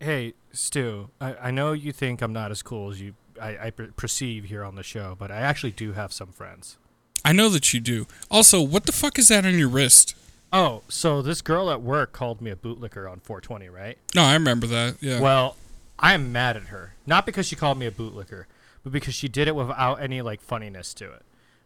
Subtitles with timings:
[0.00, 3.70] Hey, Stu, I, I know you think I'm not as cool as you I, I
[3.70, 6.76] perceive here on the show, but I actually do have some friends.
[7.24, 8.06] I know that you do.
[8.30, 10.14] Also, what the fuck is that on your wrist?
[10.52, 13.98] Oh, so this girl at work called me a bootlicker on 420, right?
[14.14, 14.96] No, I remember that.
[15.00, 15.20] Yeah.
[15.20, 15.56] Well,
[15.98, 16.94] I am mad at her.
[17.06, 18.44] Not because she called me a bootlicker,
[18.82, 21.22] but because she did it without any like funniness to it.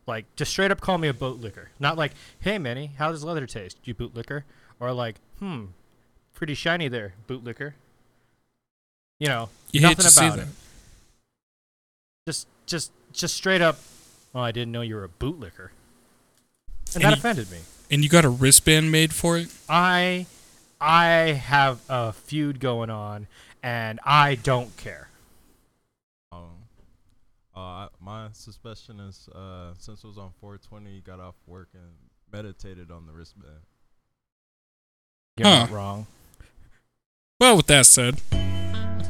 [0.07, 1.69] Like just straight up call me a bootlicker.
[1.81, 3.79] Not like, "Hey Manny, how does leather taste?
[3.85, 4.43] You bootlicker?"
[4.79, 5.67] Or like, "Hmm,
[6.35, 7.73] pretty shiny there, bootlicker."
[9.21, 10.49] You know, you hate nothing to see about it.
[12.27, 13.79] Just just just straight up,
[14.35, 15.71] "Oh, I didn't know you were a bootlicker."
[16.95, 17.59] And, And that you- offended me.
[17.91, 19.49] And you got a wristband made for it?
[19.69, 20.27] I
[20.81, 23.27] I have a feud going on
[23.63, 25.09] and I don't care.
[26.33, 26.57] Um,
[27.55, 31.93] uh, my suspicion is uh, since it was on 420, he got off work and
[32.33, 33.53] meditated on the wristband.
[35.37, 35.59] You're Huh.
[35.61, 36.07] not wrong.
[37.41, 38.21] Well, with that said,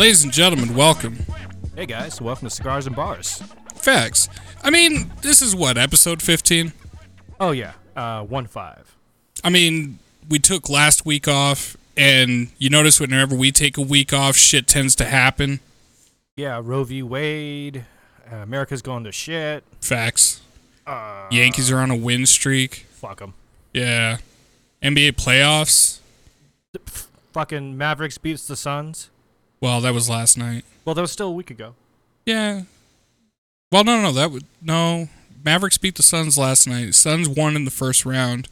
[0.00, 1.18] ladies and gentlemen, welcome.
[1.76, 3.42] Hey guys, welcome to Cigars and Bars.
[3.74, 4.30] Facts.
[4.64, 6.72] I mean, this is what, episode 15?
[7.38, 8.96] Oh yeah, uh, one five.
[9.44, 14.14] I mean, we took last week off, and you notice whenever we take a week
[14.14, 15.60] off, shit tends to happen.
[16.34, 17.02] Yeah, Roe v.
[17.02, 17.84] Wade.
[18.32, 19.64] Uh, America's going to shit.
[19.82, 20.40] Facts.
[20.86, 22.86] Uh, Yankees are on a win streak.
[22.92, 23.34] Fuck them.
[23.74, 24.16] Yeah.
[24.82, 25.98] NBA playoffs.
[27.34, 29.10] Fucking Mavericks beats the Suns.
[29.60, 30.64] Well, that was last night.
[30.84, 31.74] Well, that was still a week ago.
[32.24, 32.62] Yeah.
[33.70, 35.08] Well, no, no, that would no.
[35.44, 36.94] Mavericks beat the Suns last night.
[36.94, 38.48] Suns won in the first round,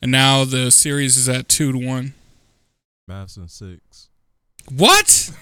[0.00, 2.14] and now the series is at two to one.
[3.08, 4.08] Mavs and six.
[4.70, 5.32] What?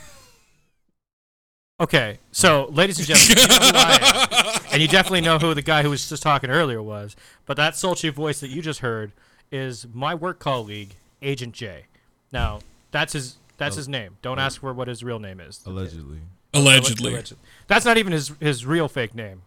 [1.81, 4.60] Okay, so ladies and gentlemen, you know who I am.
[4.72, 7.14] and you definitely know who the guy who was just talking earlier was.
[7.47, 9.12] But that sultry voice that you just heard
[9.53, 11.84] is my work colleague, Agent J.
[12.32, 14.16] Now, that's his that's his name.
[14.22, 15.60] Don't ask for what his real name is.
[15.66, 16.20] Allegedly.
[16.54, 17.12] Allegedly.
[17.12, 17.34] Alleged-
[17.66, 19.42] That's not even his his real fake name.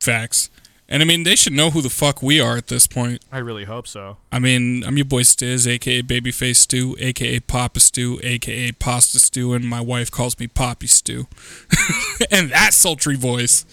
[0.00, 0.50] Facts.
[0.86, 3.22] And I mean, they should know who the fuck we are at this point.
[3.32, 4.18] I really hope so.
[4.30, 9.54] I mean, I'm your boy Stiz, aka Babyface Stew, aka Papa Stew, aka Pasta Stew,
[9.54, 11.26] and my wife calls me Poppy Stew.
[12.30, 13.64] and that sultry voice.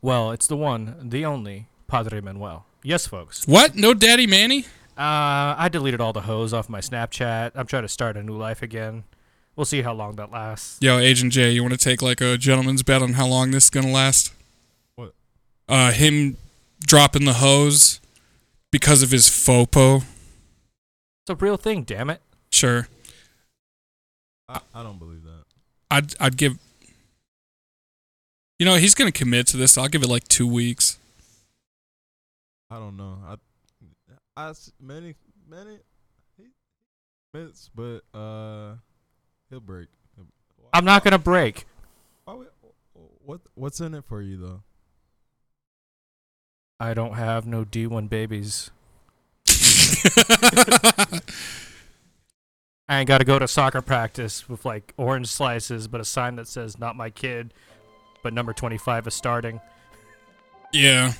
[0.00, 2.64] Well, it's the one, the only Padre Manuel.
[2.82, 3.46] Yes, folks.
[3.46, 3.74] What?
[3.76, 4.64] No Daddy Manny?
[4.96, 7.52] Uh, I deleted all the hoes off my Snapchat.
[7.54, 9.04] I'm trying to start a new life again.
[9.54, 10.78] We'll see how long that lasts.
[10.80, 13.64] Yo, Agent J, you want to take like a gentleman's bet on how long this
[13.64, 14.32] is gonna last?
[14.94, 15.12] What?
[15.68, 16.36] Uh, him
[16.80, 18.00] dropping the hose
[18.70, 19.98] because of his fopo.
[21.22, 22.20] It's a real thing, damn it.
[22.50, 22.88] Sure,
[24.48, 25.44] I, I don't believe that.
[25.90, 26.58] I'd I'd give.
[28.58, 29.76] You know, he's gonna commit to this.
[29.76, 30.98] I'll give it like two weeks.
[32.70, 33.18] I don't know.
[33.26, 33.36] I,
[34.36, 35.14] I s- many
[35.48, 35.78] many
[37.32, 38.74] minutes, but uh,
[39.50, 39.88] he'll break.
[40.72, 41.64] I'm not gonna break.
[42.24, 42.44] Why
[43.24, 44.62] what what's in it for you though?
[46.78, 48.70] I don't have no D1 babies.
[52.88, 56.36] I ain't got to go to soccer practice with like orange slices, but a sign
[56.36, 57.52] that says "Not my kid,"
[58.22, 59.60] but number 25 is starting.
[60.72, 61.14] yeah,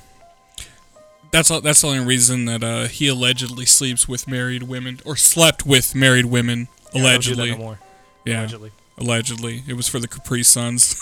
[1.31, 5.15] that's all, that's the only reason that uh, he allegedly sleeps with married women or
[5.15, 6.67] slept with married women.
[6.93, 7.77] Yeah, I don't do that allegedly, no
[8.25, 8.71] yeah, Allegedly.
[8.97, 10.95] allegedly, it was for the Capri Suns.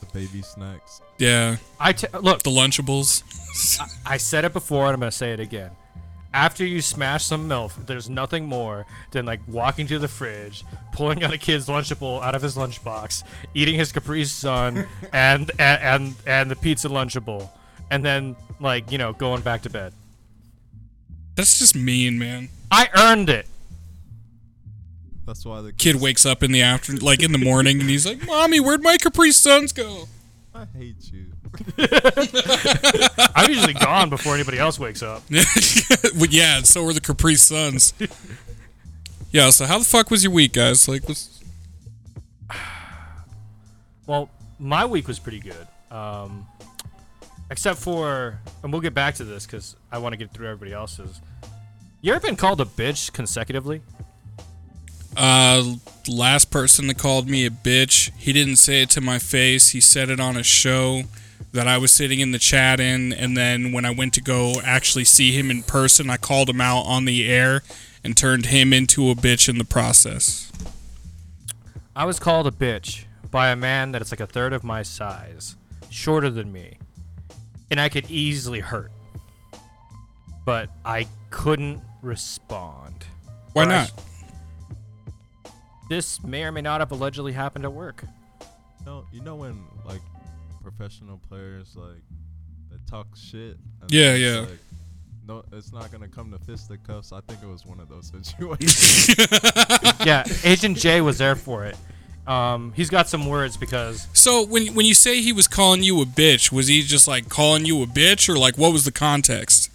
[0.00, 1.00] The baby snacks.
[1.18, 2.42] yeah, I t- look.
[2.42, 3.22] the Lunchables.
[4.06, 5.70] I said it before, and I'm gonna say it again.
[6.34, 11.22] After you smash some milk, there's nothing more than like walking to the fridge, pulling
[11.22, 13.22] out a kid's Lunchable out of his lunchbox,
[13.54, 17.50] eating his Capri Sun and, and and and the pizza Lunchable,
[17.92, 19.92] and then like you know going back to bed.
[21.36, 22.48] That's just mean, man.
[22.70, 23.46] I earned it.
[25.26, 28.04] That's why the Kid wakes up in the after, like in the morning, and he's
[28.06, 30.08] like, "Mommy, where'd my Capri Suns go?"
[30.54, 31.26] I hate you.
[33.36, 35.22] I'm usually gone before anybody else wakes up.
[35.30, 37.92] well, yeah, and so were the Capri Suns.
[39.30, 39.50] yeah.
[39.50, 40.88] So how the fuck was your week, guys?
[40.88, 41.42] Like, was
[44.06, 45.66] Well, my week was pretty good.
[45.90, 46.46] Um,
[47.52, 50.72] except for, and we'll get back to this because I want to get through everybody
[50.72, 51.20] else's.
[52.00, 53.82] You ever been called a bitch consecutively?
[55.14, 55.74] Uh,
[56.08, 59.68] last person that called me a bitch, he didn't say it to my face.
[59.68, 61.02] He said it on a show
[61.52, 64.54] that I was sitting in the chat in, and then when I went to go
[64.64, 67.62] actually see him in person, I called him out on the air
[68.02, 70.50] and turned him into a bitch in the process.
[71.94, 74.82] I was called a bitch by a man that is like a third of my
[74.82, 75.56] size,
[75.90, 76.78] shorter than me,
[77.72, 78.92] and I could easily hurt.
[80.44, 83.04] But I couldn't respond.
[83.54, 83.88] Why Or not?
[83.88, 85.50] sh-
[85.88, 88.04] This may or may not have allegedly happened at work.
[88.84, 90.02] No, you know when like
[90.62, 92.02] professional players like
[92.70, 93.56] that talk shit.
[93.80, 94.40] and Yeah, yeah.
[94.40, 94.58] Like,
[95.26, 97.10] no, it's not gonna come to fisticuffs.
[97.12, 99.16] I think it was one of those situations.
[100.04, 101.76] yeah, Agent J was there for it.
[102.26, 106.00] Um, he's got some words because So when when you say he was calling you
[106.00, 108.92] a bitch, was he just like calling you a bitch, or like what was the
[108.92, 109.70] context?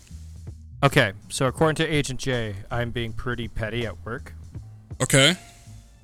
[0.84, 4.34] okay, so according to Agent J, I'm being pretty petty at work,
[5.02, 5.36] Okay.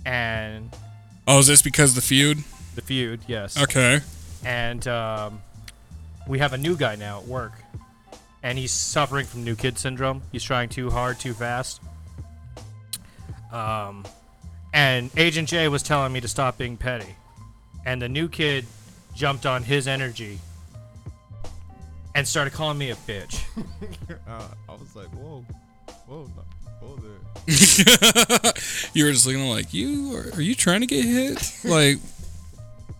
[0.06, 0.70] and
[1.28, 2.40] Oh, is this because the feud?
[2.76, 3.58] the feud, yes.
[3.62, 4.02] Okay.
[4.44, 5.42] and um,
[6.28, 7.54] we have a new guy now at work,
[8.42, 10.22] and he's suffering from new kid syndrome.
[10.34, 11.80] He's trying too hard, too fast.
[13.52, 14.04] Um,
[14.74, 17.16] and Agent J was telling me to stop being petty,
[17.86, 18.66] and the new kid
[19.16, 20.40] jumped on his energy
[22.16, 23.44] and started calling me a bitch.
[24.28, 25.46] uh, I was like, whoa,
[26.08, 26.30] whoa,
[26.80, 27.12] whoa there.
[28.94, 31.52] you were just looking like you are, are you trying to get hit?
[31.66, 31.98] Like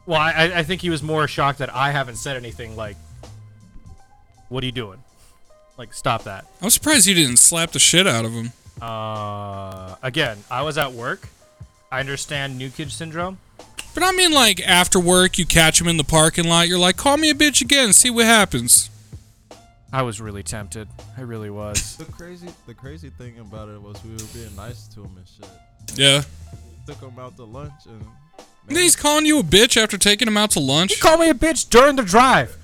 [0.06, 2.98] Well, I, I think he was more shocked that I haven't said anything like,
[4.50, 5.04] "What are you doing?"
[5.78, 6.46] Like, stop that.
[6.62, 8.52] I'm surprised you didn't slap the shit out of him.
[8.82, 11.28] Uh, again, I was at work.
[11.94, 13.38] I understand new kid syndrome.
[13.94, 16.68] But I mean, like after work, you catch him in the parking lot.
[16.68, 18.90] You're like, call me a bitch again, see what happens.
[19.92, 20.88] I was really tempted.
[21.16, 21.96] I really was.
[21.98, 25.28] The crazy, the crazy thing about it was we were being nice to him and
[25.28, 25.48] shit.
[25.96, 26.24] Yeah.
[26.88, 28.04] Took him out to lunch and.
[28.68, 30.96] And he's calling you a bitch after taking him out to lunch.
[30.96, 32.58] he called me a bitch during the drive.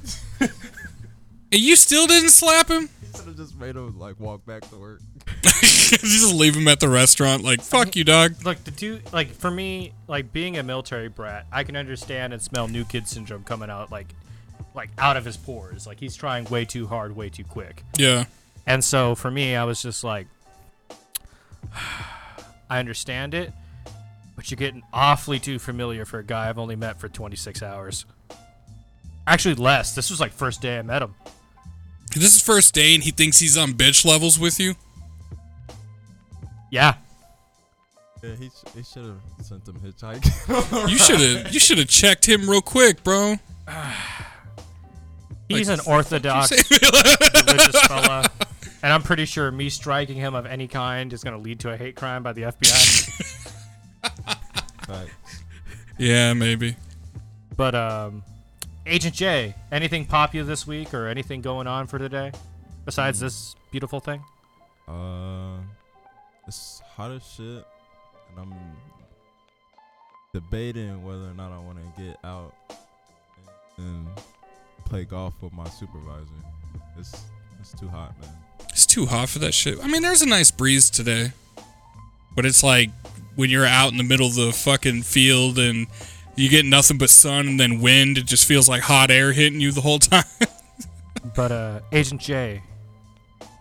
[1.52, 2.90] And you still didn't slap him?
[3.02, 5.02] He should have just made him like walk back to work.
[5.42, 7.44] just leave him at the restaurant.
[7.44, 8.44] Like, fuck you, dog.
[8.44, 12.42] Look, the two like for me, like being a military brat, I can understand and
[12.42, 14.08] smell new kid syndrome coming out like,
[14.76, 15.88] like out of his pores.
[15.88, 17.84] Like he's trying way too hard, way too quick.
[17.98, 18.26] Yeah.
[18.66, 20.28] And so for me, I was just like,
[22.70, 23.52] I understand it,
[24.36, 28.06] but you're getting awfully too familiar for a guy I've only met for 26 hours.
[29.26, 29.96] Actually, less.
[29.96, 31.16] This was like first day I met him.
[32.16, 34.76] This is first day and he thinks he's on bitch levels with you.
[36.72, 36.96] Yeah.
[38.24, 40.88] Yeah, he sh- he should have sent him hitchhiking.
[40.90, 43.36] You should have you should have checked him real quick, bro.
[45.48, 48.26] He's an orthodox religious fella.
[48.84, 51.72] And I'm pretty sure me striking him of any kind is going to lead to
[51.72, 53.26] a hate crime by the FBI.
[54.88, 55.10] Like,
[55.98, 56.76] yeah, maybe.
[57.58, 58.24] but um,
[58.86, 62.32] Agent J, anything popular this week or anything going on for today
[62.86, 64.24] besides this beautiful thing?
[64.88, 65.58] uh,
[66.50, 67.64] it's hot as shit,
[68.30, 68.54] and I'm
[70.34, 72.56] debating whether or not I want to get out
[73.78, 74.08] and
[74.86, 76.26] play golf with my supervisor.
[76.98, 77.26] It's
[77.60, 78.32] it's too hot, man.
[78.72, 79.78] It's too hot for that shit.
[79.84, 81.34] I mean, there's a nice breeze today.
[82.36, 82.90] But it's like
[83.36, 85.86] when you're out in the middle of the fucking field and
[86.36, 89.60] you get nothing but sun and then wind, it just feels like hot air hitting
[89.60, 90.24] you the whole time.
[91.36, 92.64] But uh, Agent J,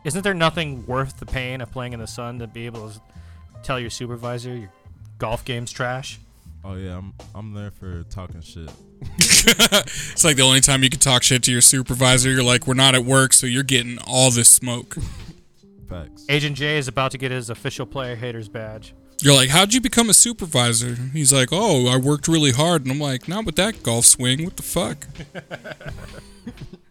[0.08, 3.00] isn't there nothing worth the pain of playing in the sun to be able to
[3.62, 4.72] tell your supervisor your
[5.18, 6.18] golf game's trash?
[6.64, 8.70] Oh yeah, I'm I'm there for talking shit.
[9.18, 12.30] it's like the only time you can talk shit to your supervisor.
[12.30, 14.96] You're like, we're not at work, so you're getting all this smoke.
[15.88, 16.24] Facts.
[16.30, 18.94] Agent J is about to get his official player haters badge.
[19.20, 20.94] You're like, how'd you become a supervisor?
[21.12, 22.82] He's like, oh, I worked really hard.
[22.82, 24.44] And I'm like, not with that golf swing.
[24.44, 25.06] What the fuck?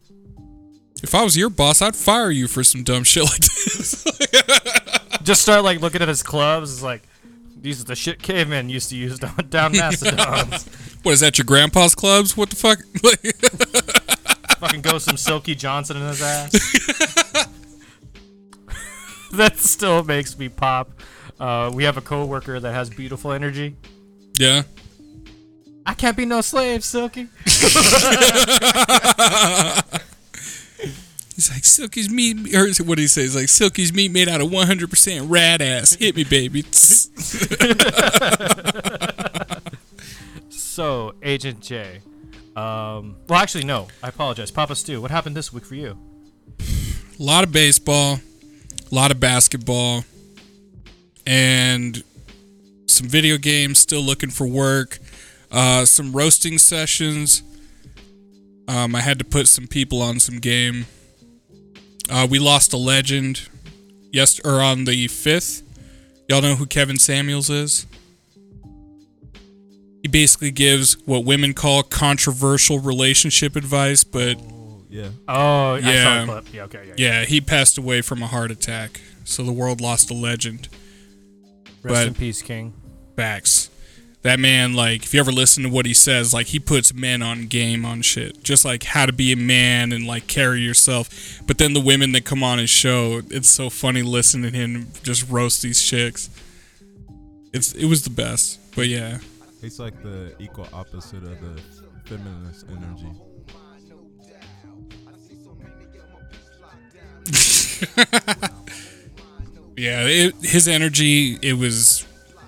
[1.03, 4.03] if I was your boss, I'd fire you for some dumb shit like this.
[5.23, 6.71] Just start like looking at his clubs.
[6.73, 7.03] It's like
[7.59, 10.17] these are the shit cavemen used to use down, down Macedon.
[11.03, 12.37] what is that, your grandpa's clubs?
[12.37, 12.79] What the fuck?
[14.59, 16.51] Fucking go some Silky Johnson in his ass.
[19.33, 20.91] that still makes me pop.
[21.39, 23.75] Uh, we have a coworker that has beautiful energy.
[24.39, 24.63] yeah.
[25.85, 27.29] I can't be no slave, Silky.
[31.37, 33.21] He's like, Silky's meat, or what did he say?
[33.21, 35.93] He's like, Silky's meat made out of 100% rat ass.
[35.93, 36.65] Hit me, baby.
[40.77, 42.01] So, Agent J.
[42.55, 43.87] Um, well, actually, no.
[44.03, 44.51] I apologize.
[44.51, 45.97] Papa Stu, what happened this week for you?
[46.59, 48.19] A lot of baseball,
[48.91, 50.05] a lot of basketball,
[51.25, 52.03] and
[52.85, 53.79] some video games.
[53.79, 54.99] Still looking for work.
[55.51, 57.41] Uh, some roasting sessions.
[58.67, 60.85] Um, I had to put some people on some game.
[62.09, 63.47] Uh, we lost a legend.
[64.11, 65.63] Yes, or on the fifth.
[66.29, 67.85] Y'all know who Kevin Samuels is?
[70.01, 75.09] He basically gives what women call controversial relationship advice, but Oh, yeah.
[75.27, 76.25] Oh, I saw Yeah.
[76.25, 76.53] clip.
[76.53, 76.93] Yeah, okay, yeah.
[76.97, 77.19] yeah.
[77.19, 79.01] yeah, he passed away from a heart attack.
[79.25, 80.69] So the world lost a legend.
[81.83, 82.73] Rest but- in peace, King.
[83.17, 83.69] Facts.
[84.27, 87.21] That man, like, if you ever listen to what he says, like, he puts men
[87.21, 88.43] on game on shit.
[88.43, 91.39] Just like how to be a man and, like, carry yourself.
[91.47, 94.87] But then the women that come on his show, it's so funny listening to him
[95.01, 96.29] just roast these chicks.
[97.53, 98.59] It's It was the best.
[98.75, 99.19] But yeah.
[99.61, 101.61] He's like the equal opposite of the
[102.03, 103.07] feminist energy.
[109.77, 112.03] Yeah, it, his energy, it was,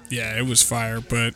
[0.09, 1.00] yeah, it was fire.
[1.00, 1.36] But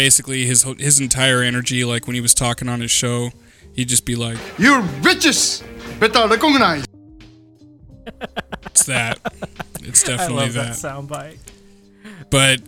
[0.00, 3.30] basically, his his entire energy, like when he was talking on his show,
[3.74, 5.62] he'd just be like, You bitches
[6.00, 6.86] better recognize.
[8.64, 9.18] "It's that,
[9.82, 11.38] it's definitely I definitely love that that." soundbite.
[12.30, 12.62] But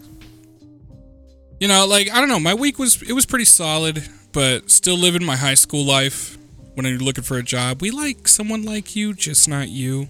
[1.59, 4.97] you know, like I don't know, my week was it was pretty solid, but still
[4.97, 6.37] living my high school life.
[6.75, 10.09] When you're looking for a job, we like someone like you, just not you.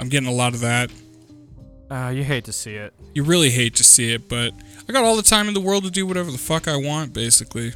[0.00, 0.90] I'm getting a lot of that.
[1.88, 2.92] Uh, you hate to see it.
[3.14, 4.52] You really hate to see it, but
[4.88, 7.12] I got all the time in the world to do whatever the fuck I want,
[7.12, 7.72] basically.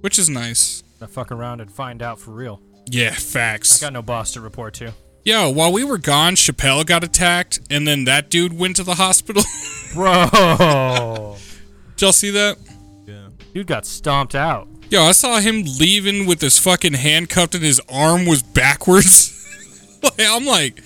[0.00, 0.82] Which is nice.
[1.02, 2.60] I fuck around and find out for real.
[2.86, 3.82] Yeah, facts.
[3.82, 4.92] I got no boss to report to.
[5.24, 8.94] Yo, while we were gone, Chappelle got attacked, and then that dude went to the
[8.94, 9.42] hospital.
[9.94, 11.36] Bro,
[11.96, 12.56] Did y'all see that?
[13.06, 13.28] Yeah.
[13.52, 14.66] dude got stomped out.
[14.88, 19.36] Yo, I saw him leaving with his fucking handcuffed and his arm was backwards.
[20.02, 20.82] Like, I'm like,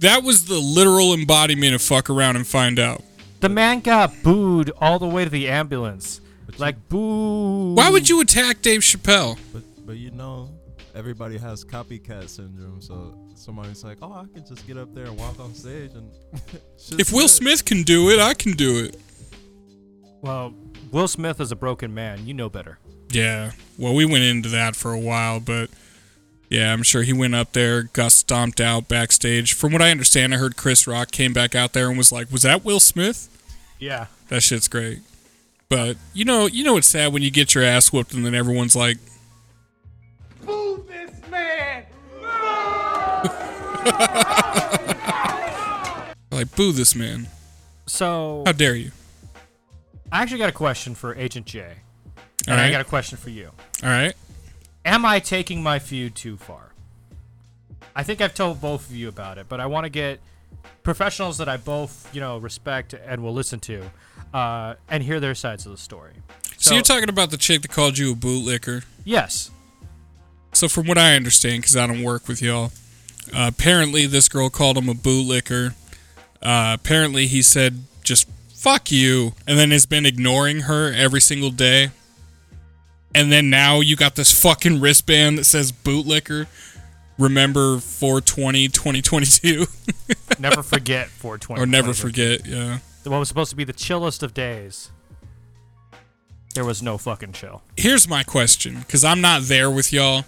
[0.00, 3.02] that was the literal embodiment of fuck around and find out.
[3.40, 6.20] The man got booed all the way to the ambulance.
[6.58, 7.74] Like boo.
[7.74, 9.38] Why would you attack Dave Chappelle?
[9.52, 10.50] But but you know,
[10.94, 15.16] everybody has copycat syndrome, so somebody's like, Oh, I can just get up there and
[15.18, 16.10] walk on stage and
[16.98, 18.96] If Will lit." Smith can do it, I can do it.
[20.20, 20.52] Well,
[20.90, 22.26] Will Smith is a broken man.
[22.26, 22.78] You know better.
[23.10, 23.52] Yeah.
[23.78, 25.70] Well, we went into that for a while, but
[26.48, 29.52] yeah, I'm sure he went up there, got stomped out backstage.
[29.52, 32.32] From what I understand, I heard Chris Rock came back out there and was like,
[32.32, 33.28] "Was that Will Smith?"
[33.78, 34.06] Yeah.
[34.28, 35.00] That shit's great.
[35.68, 38.34] But you know, you know it's sad when you get your ass whooped and then
[38.34, 38.96] everyone's like,
[40.44, 41.84] Boo this man!
[46.30, 47.28] like, boo this man.
[47.86, 48.92] So How dare you?
[50.10, 51.66] I actually got a question for Agent J,
[52.46, 53.50] and All I got a question for you.
[53.82, 54.14] All right.
[54.88, 56.72] Am I taking my feud too far?
[57.94, 60.18] I think I've told both of you about it, but I want to get
[60.82, 63.82] professionals that I both, you know, respect and will listen to,
[64.32, 66.12] uh, and hear their sides of the story.
[66.56, 68.86] So, you're talking about the chick that called you a bootlicker.
[69.04, 69.50] Yes.
[70.54, 72.72] So from what I understand, because I don't work with y'all,
[73.34, 75.74] uh, apparently this girl called him a bootlicker.
[76.40, 81.50] Uh, apparently he said just fuck you, and then has been ignoring her every single
[81.50, 81.90] day.
[83.14, 86.46] And then now you got this fucking wristband that says bootlicker.
[87.18, 89.66] Remember 420 2022
[90.38, 91.60] Never forget 420.
[91.60, 92.46] or never forget.
[92.46, 92.78] Yeah.
[93.04, 94.90] What was supposed to be the chillest of days.
[96.54, 97.62] There was no fucking chill.
[97.76, 100.24] here's my question because I'm not there with y'all,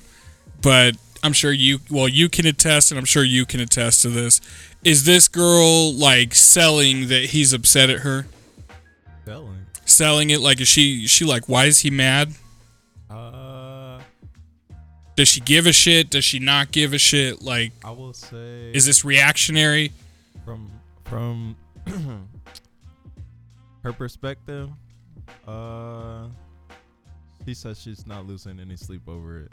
[0.63, 4.09] but I'm sure you, well, you can attest, and I'm sure you can attest to
[4.09, 4.41] this.
[4.85, 8.27] Is this girl like selling that he's upset at her?
[9.27, 9.67] Selling.
[9.85, 11.07] Selling it like is she?
[11.07, 12.33] She like why is he mad?
[13.11, 14.00] Uh
[15.17, 16.11] Does she give a shit?
[16.11, 17.43] Does she not give a shit?
[17.43, 19.93] Like, I will say is this reactionary?
[20.45, 20.71] from
[21.05, 21.57] from
[23.83, 24.71] her perspective,
[25.47, 26.26] uh
[27.47, 29.52] she says she's not losing any sleep over it.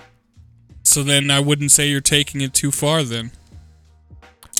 [0.83, 3.03] So then I wouldn't say you're taking it too far.
[3.03, 3.31] Then,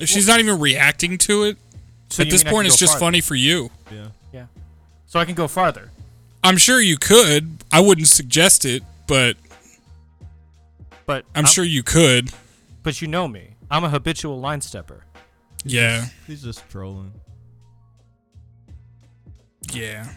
[0.01, 1.58] if she's not even reacting to it,
[2.10, 3.06] So at this point, it's just farther?
[3.06, 3.70] funny for you.
[3.92, 4.08] Yeah.
[4.34, 4.46] Yeah.
[5.06, 5.92] So I can go farther.
[6.44, 7.63] I'm sure you could.
[7.72, 9.38] I wouldn't suggest it, but
[11.06, 12.32] But I'm sure you could.
[12.84, 13.56] But you know me.
[13.70, 15.03] I'm a habitual line stepper.
[15.63, 16.06] Yeah.
[16.25, 17.12] He's just trolling.
[19.74, 20.08] Yeah.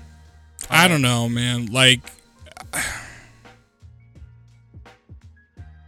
[0.69, 1.67] I don't know, man.
[1.67, 2.01] Like,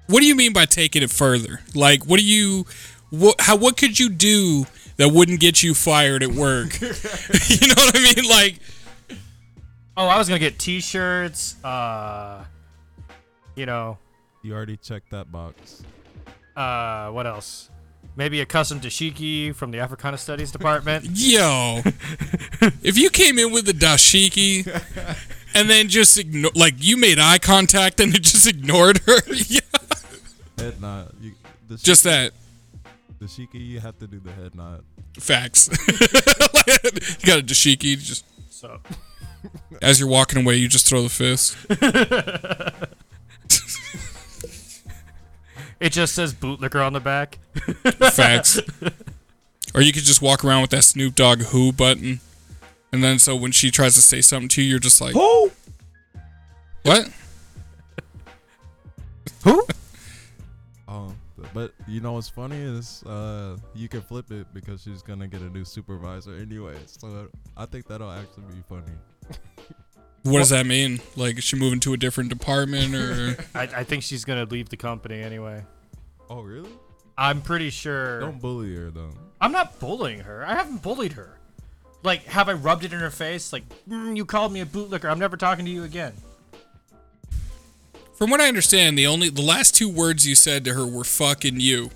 [0.08, 1.60] what do you mean by taking it further?
[1.74, 2.66] Like, what do you,
[3.10, 6.80] what, how, what could you do that wouldn't get you fired at work?
[6.80, 8.28] you know what I mean?
[8.28, 8.58] Like,
[9.96, 11.62] Oh, I was gonna get T-shirts.
[11.64, 12.44] Uh,
[13.56, 13.98] you know,
[14.42, 15.82] You already checked that box.
[16.56, 17.68] uh, what else?
[18.14, 21.06] maybe a custom dashiki from the Africana Studies department.
[21.12, 21.80] Yo,
[22.82, 24.66] if you came in with a dashiki
[25.54, 29.60] and then just igno- like you made eye contact and it just ignored her, yeah,
[30.58, 31.14] Head nod.
[31.22, 31.32] You,
[31.68, 32.32] the just that.
[33.18, 34.84] The shiki, you have to do the head nod.
[35.18, 35.68] Facts.
[35.70, 38.78] you got a dashiki, just So
[39.80, 41.56] as you're walking away, you just throw the fist.
[45.80, 47.38] it just says bootlicker on the back.
[48.12, 48.60] Facts.
[49.74, 52.20] or you could just walk around with that Snoop Dogg Who button,
[52.92, 55.50] and then so when she tries to say something to you, you're just like, Who?
[56.82, 57.08] what?
[59.44, 59.66] Who?
[60.86, 61.16] Um,
[61.54, 65.40] but you know what's funny is uh you can flip it because she's gonna get
[65.40, 66.76] a new supervisor anyway.
[66.86, 68.92] So I think that'll actually be funny.
[70.22, 71.00] What does that mean?
[71.16, 73.36] Like, is she moving to a different department or?
[73.54, 75.64] I, I think she's gonna leave the company anyway.
[76.30, 76.70] Oh really?
[77.18, 78.20] I'm pretty sure.
[78.20, 79.12] Don't bully her though.
[79.40, 80.46] I'm not bullying her.
[80.46, 81.38] I haven't bullied her.
[82.04, 83.52] Like, have I rubbed it in her face?
[83.52, 85.10] Like, mm, you called me a bootlicker.
[85.10, 86.12] I'm never talking to you again.
[88.14, 91.04] From what I understand, the only the last two words you said to her were
[91.04, 91.90] "fucking you."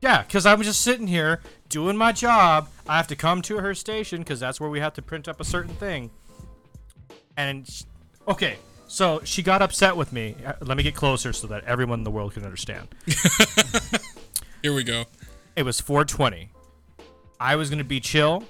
[0.00, 2.68] Yeah, because I'm just sitting here doing my job.
[2.88, 5.40] I have to come to her station because that's where we have to print up
[5.40, 6.10] a certain thing.
[7.36, 7.82] And, sh-
[8.28, 10.36] okay, so she got upset with me.
[10.44, 12.88] Uh, Let me get closer so that everyone in the world can understand.
[14.62, 15.04] Here we go.
[15.54, 16.50] It was 420.
[17.38, 18.44] I was going to be chill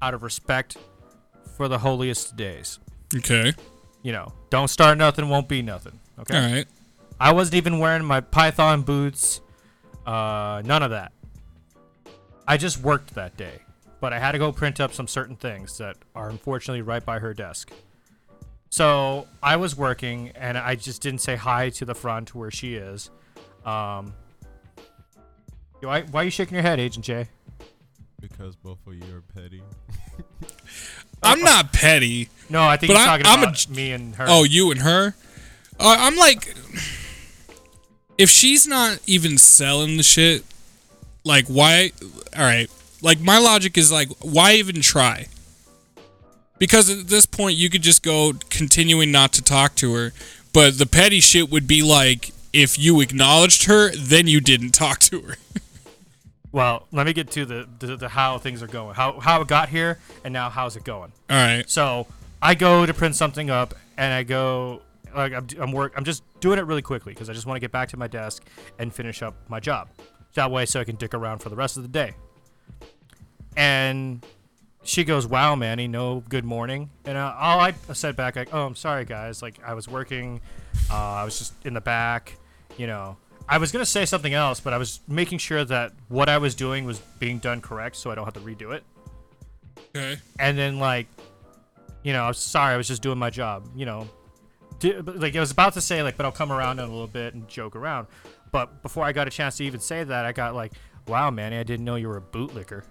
[0.00, 0.76] out of respect
[1.56, 2.78] for the holiest days.
[3.14, 3.52] Okay.
[4.02, 5.98] You know, don't start nothing, won't be nothing.
[6.18, 6.36] Okay?
[6.36, 6.66] All right.
[7.18, 9.40] I wasn't even wearing my Python boots.
[10.06, 11.12] Uh, none of that.
[12.48, 13.60] I just worked that day,
[14.00, 17.18] but I had to go print up some certain things that are unfortunately right by
[17.18, 17.70] her desk.
[18.70, 22.74] So I was working, and I just didn't say hi to the front where she
[22.76, 23.10] is.
[23.64, 24.14] Um,
[25.80, 27.28] why, why are you shaking your head, Agent J?
[28.20, 29.62] Because both of you are petty.
[31.22, 32.28] I'm not petty.
[32.48, 34.26] No, I think But he's I- talking I'm a about j- me and her.
[34.28, 35.14] Oh, you and her?
[35.78, 36.54] Uh, I'm like,
[38.18, 40.44] if she's not even selling the shit,
[41.24, 41.92] like, why?
[42.36, 42.70] All right.
[43.02, 45.26] Like, my logic is like, why even try?
[46.60, 50.12] Because at this point, you could just go continuing not to talk to her.
[50.52, 55.00] But the petty shit would be like, if you acknowledged her, then you didn't talk
[55.00, 55.36] to her.
[56.52, 58.96] Well, let me get to the, the, the how things are going.
[58.96, 61.12] How how it got here, and now how's it going?
[61.30, 61.62] All right.
[61.70, 62.08] So
[62.42, 64.82] I go to print something up, and I go
[65.14, 65.92] like I'm, I'm work.
[65.96, 68.08] I'm just doing it really quickly because I just want to get back to my
[68.08, 68.44] desk
[68.80, 69.90] and finish up my job.
[70.34, 72.14] That way, so I can dick around for the rest of the day.
[73.56, 74.26] And
[74.82, 78.66] she goes, "Wow, Manny, no good morning." And uh, all I said back, like, "Oh,
[78.66, 79.42] I'm sorry, guys.
[79.42, 80.40] Like I was working.
[80.90, 82.36] Uh, I was just in the back.
[82.76, 83.16] You know."
[83.48, 86.54] I was gonna say something else, but I was making sure that what I was
[86.54, 88.84] doing was being done correct, so I don't have to redo it
[89.96, 90.18] Okay.
[90.38, 91.08] and then like
[92.04, 94.08] you know I'm sorry i was just doing my job you know
[95.04, 97.34] like i was about to say like but i'll come around in a little bit
[97.34, 98.06] and joke around
[98.52, 100.72] but before i got a chance to even say that i got like
[101.08, 102.84] wow manny i didn't know you were a bootlicker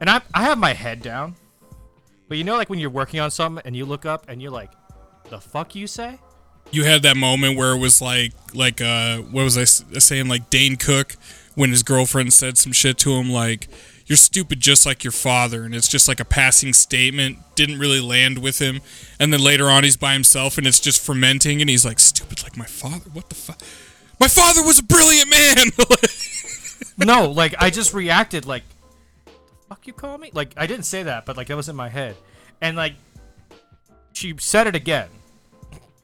[0.00, 1.36] and i i have my head down.
[2.28, 4.50] But you know like when you're working on something and you look up and you're
[4.50, 4.70] like
[5.28, 6.18] the fuck you say?
[6.72, 10.28] You had that moment where it was like like uh what was I saying?
[10.28, 11.16] Like Dane Cook
[11.54, 13.68] when his girlfriend said some shit to him like
[14.06, 18.00] you're stupid just like your father and it's just like a passing statement didn't really
[18.00, 18.80] land with him.
[19.18, 22.42] And then later on he's by himself and it's just fermenting and he's like stupid
[22.42, 23.60] like my father what the fuck
[24.20, 25.66] my father was a brilliant man!
[26.98, 28.62] No like i just reacted like
[29.70, 30.30] fuck you call me?
[30.34, 32.16] Like i didn't say that but like that was in my head.
[32.60, 32.94] And like
[34.12, 35.08] she said it again.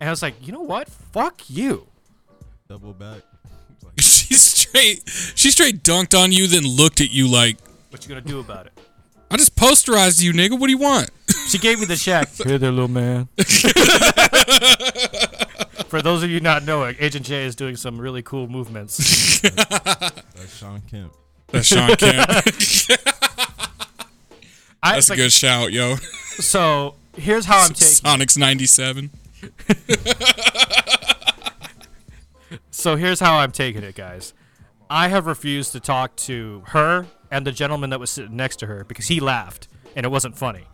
[0.00, 0.88] And i was like you know what?
[0.88, 1.86] Fuck you.
[2.68, 3.22] Double back.
[3.74, 5.02] It's like, she straight
[5.34, 7.58] she straight dunked on you then looked at you like
[7.90, 8.72] what you gonna do about it?
[9.30, 10.52] I just posterized you nigga.
[10.52, 11.10] What do you want?
[11.48, 12.28] She gave me the check.
[12.28, 13.28] Here there little man.
[15.88, 19.40] For those of you not knowing agent j is doing some really cool movements.
[19.40, 21.12] That's Shawn Kemp.
[21.48, 22.30] that's Shawn Kemp
[24.82, 29.10] I, that's a good shout yo so here's how i'm taking Sonic's 97
[32.70, 34.32] So here's how I'm taking it, guys.
[34.88, 38.66] I have refused to talk to her and the gentleman that was sitting next to
[38.66, 40.64] her because he laughed and it wasn't funny.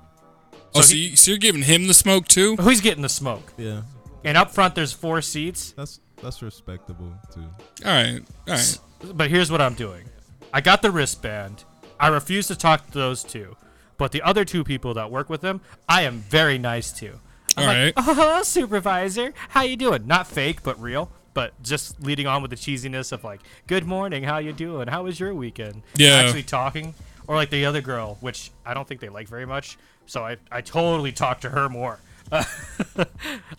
[0.74, 2.56] Oh, So so, he- you, so you're giving him the smoke too?
[2.58, 3.52] Oh, Who's getting the smoke?
[3.56, 3.82] Yeah,
[4.24, 5.72] And up front, there's four seats.
[5.72, 7.40] that's that's respectable too.
[7.86, 8.78] All right, all right.
[9.14, 10.04] But here's what I'm doing
[10.52, 11.64] I got the wristband.
[11.98, 13.56] I refuse to talk to those two.
[14.02, 17.20] But the other two people that work with them, I am very nice to.
[17.56, 17.92] I'm All like, right.
[17.96, 19.32] oh, hello, supervisor.
[19.50, 20.08] How you doing?
[20.08, 21.08] Not fake, but real.
[21.34, 24.88] but just leading on with the cheesiness of like, "Good morning, how you doing?
[24.88, 26.16] How was your weekend?" Yeah.
[26.16, 26.94] actually talking,
[27.28, 29.78] or like the other girl, which I don't think they like very much.
[30.06, 32.00] So I I totally talk to her more.
[32.32, 33.06] I'm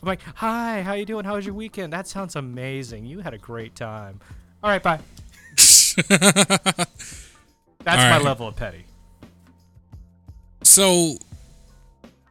[0.01, 1.23] like, "Hi, how you doing?
[1.23, 1.93] How was your weekend?
[1.93, 3.05] That sounds amazing.
[3.05, 4.19] You had a great time."
[4.61, 4.99] All right, bye.
[5.55, 6.09] That's
[7.87, 8.21] All my right.
[8.21, 8.85] level of petty.
[10.73, 11.17] So,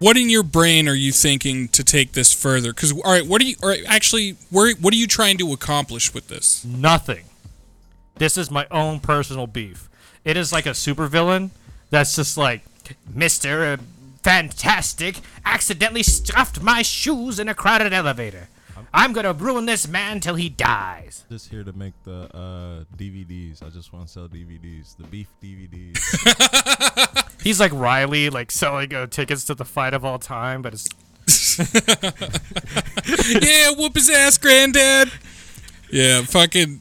[0.01, 2.73] what in your brain are you thinking to take this further?
[2.73, 3.55] Because all right, what are you?
[3.63, 6.65] All right, actually, where, what are you trying to accomplish with this?
[6.65, 7.27] Nothing.
[8.17, 9.89] This is my own personal beef.
[10.25, 11.51] It is like a supervillain
[11.91, 12.65] that's just like,
[13.09, 13.75] Mr.
[13.75, 13.83] Uh,
[14.25, 18.49] fantastic accidentally stuffed my shoes in a crowded elevator.
[18.93, 21.25] I'm gonna ruin this man till he dies.
[21.31, 23.63] Just here to make the uh, DVDs.
[23.63, 25.99] I just want to sell DVDs, the beef DVDs.
[27.43, 30.89] He's like Riley, like selling uh, tickets to the fight of all time, but it's
[33.43, 35.11] yeah, whoop his ass, granddad.
[35.91, 36.81] Yeah, fucking.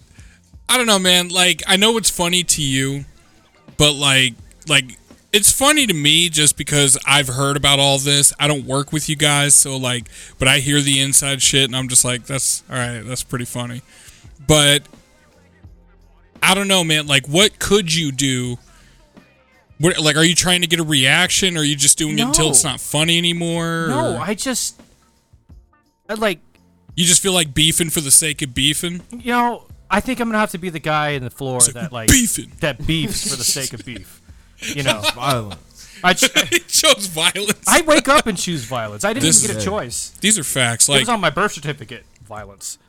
[0.70, 1.30] I don't know, man.
[1.30, 3.06] Like, I know it's funny to you,
[3.78, 4.36] but like,
[4.68, 4.98] like
[5.34, 8.34] it's funny to me just because I've heard about all this.
[8.40, 10.08] I don't work with you guys, so like,
[10.40, 13.02] but I hear the inside shit, and I'm just like, that's all right.
[13.02, 13.82] That's pretty funny.
[14.48, 14.84] But
[16.44, 17.08] I don't know, man.
[17.08, 18.58] Like, what could you do?
[19.80, 21.56] What, like, are you trying to get a reaction?
[21.58, 23.88] Or are you just doing it until it's not funny anymore?
[23.90, 24.16] no.
[24.16, 24.80] or- I just
[26.10, 26.40] I like
[26.96, 29.02] You just feel like beefing for the sake of beefing?
[29.12, 29.68] you know.
[29.94, 32.54] I think I'm gonna have to be the guy in the floor that like beefing.
[32.62, 34.21] that beefs for the sake of beef.
[34.62, 36.00] You know, Violence.
[36.04, 37.64] I, ch- he chose violence.
[37.68, 39.04] I wake up and choose violence.
[39.04, 40.10] I didn't This even get a choice.
[40.22, 40.88] These are facts.
[40.90, 42.06] it Like, was on my birth certificate.
[42.24, 42.80] Violence.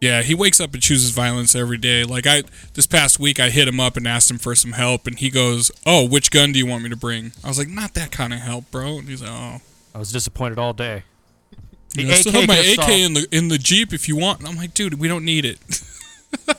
[0.00, 2.02] yeah, he wakes up and chooses violence every day.
[2.04, 2.42] Like, I
[2.74, 5.28] this past week, I hit him up and asked him for some help, and he
[5.30, 8.10] goes, "Oh, which gun do you want me to bring?" I was like, "Not that
[8.10, 9.60] kind of help, bro." And he's like, "Oh,
[9.94, 11.02] I was disappointed all day.
[11.94, 14.08] The I still have AK my could've AK solved- in the in the jeep if
[14.08, 15.58] you want." And I'm like, "Dude, we don't need it.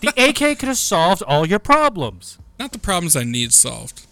[0.01, 2.37] The AK could have solved all your problems.
[2.57, 4.05] Not the problems I need solved.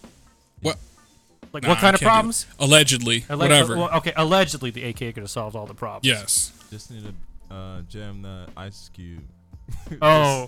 [1.50, 1.54] What?
[1.54, 2.46] Like Nah, what kind of problems?
[2.58, 3.76] Allegedly, Alleg- whatever.
[3.76, 6.06] well, okay, allegedly the AK could have solved all the problems.
[6.06, 6.52] yes.
[6.70, 9.22] Just need to uh, jam the ice cube.
[10.02, 10.46] Oh.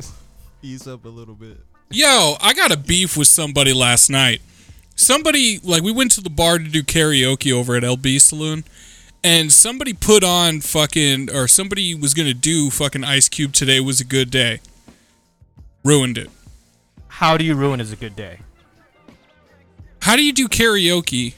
[0.63, 1.59] Ease up a little bit.
[1.91, 4.43] Yo, I got a beef with somebody last night.
[4.95, 8.65] Somebody like we went to the bar to do karaoke over at LB Saloon,
[9.25, 14.01] and somebody put on fucking or somebody was gonna do fucking Ice Cube today was
[14.01, 14.61] a good day.
[15.83, 16.31] Ruined it.
[17.09, 18.41] How do you ruin is a good day?
[20.03, 21.35] How do you do karaoke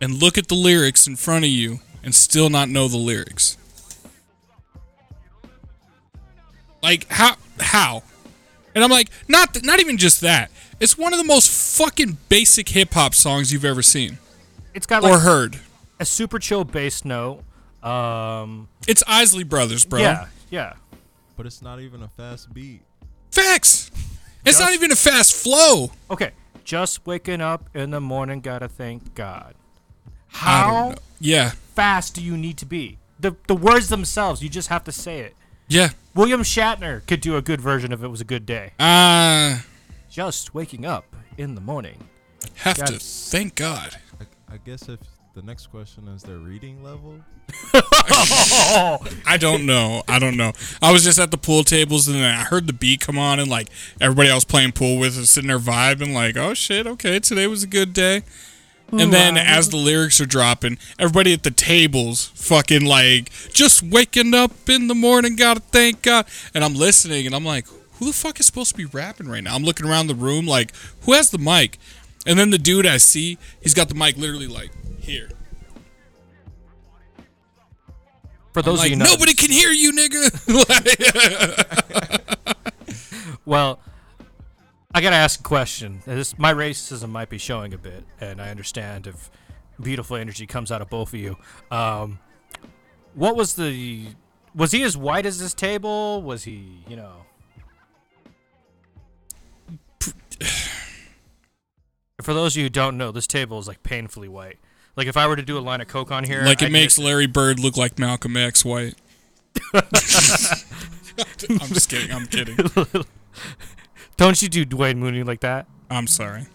[0.00, 3.56] and look at the lyrics in front of you and still not know the lyrics?
[6.82, 8.02] Like how how?
[8.74, 10.50] And I'm like, not not even just that.
[10.80, 14.18] It's one of the most fucking basic hip hop songs you've ever seen
[14.74, 15.60] It's got or like heard.
[16.00, 17.42] a super chill bass note.
[17.84, 20.00] Um, It's Isley Brothers, bro.
[20.00, 20.72] yeah, yeah.
[21.36, 22.82] But it's not even a fast beat.
[23.30, 23.90] Facts.
[24.44, 25.92] It's not even a fast flow.
[26.10, 26.32] Okay,
[26.64, 29.54] just waking up in the morning, gotta thank God.
[30.28, 30.94] How.
[31.20, 31.52] Yeah.
[31.74, 32.98] fast do you need to be?
[33.20, 35.36] The the words themselves, you just have to say it.
[35.68, 35.90] Yeah.
[36.14, 39.58] William Shatner could do a good version of "It Was a Good Day." Uh
[40.10, 41.04] Just waking up
[41.38, 42.08] in the morning.
[42.56, 43.02] have Got to it.
[43.02, 43.96] thank God.
[44.20, 44.98] I, I guess if
[45.34, 47.20] the next question is their reading level,
[47.74, 50.02] I don't know.
[50.08, 50.52] I don't know.
[50.80, 53.38] I was just at the pool tables and then I heard the beat come on
[53.38, 53.68] and like
[54.00, 57.46] everybody I was playing pool with was sitting there vibing like, oh shit, okay, today
[57.46, 58.22] was a good day.
[58.90, 64.34] And then as the lyrics are dropping, everybody at the tables fucking like just waking
[64.34, 66.26] up in the morning, gotta thank God.
[66.54, 69.42] And I'm listening and I'm like, who the fuck is supposed to be rapping right
[69.42, 69.54] now?
[69.54, 71.78] I'm looking around the room like, who has the mic?
[72.26, 74.70] And then the dude I see, he's got the mic literally like
[75.02, 75.28] here.
[78.52, 81.08] For those like of you nobody can hear you, nigga.
[83.44, 83.80] Well,
[84.94, 86.00] I gotta ask a question.
[86.06, 89.30] This my racism might be showing a bit, and I understand if
[89.80, 91.36] beautiful energy comes out of both of you.
[91.70, 92.20] Um,
[93.14, 94.06] what was the?
[94.54, 96.22] Was he as white as this table?
[96.22, 97.26] Was he, you know?
[102.22, 104.58] For those of you who don't know, this table is like painfully white.
[104.96, 106.72] Like if I were to do a line of coke on here, like it I'd
[106.72, 108.94] makes get- Larry Bird look like Malcolm X white.
[109.74, 109.82] I'm
[111.68, 112.10] just kidding.
[112.12, 112.56] I'm kidding.
[114.16, 115.66] Don't you do Dwayne Mooney like that?
[115.90, 116.46] I'm sorry.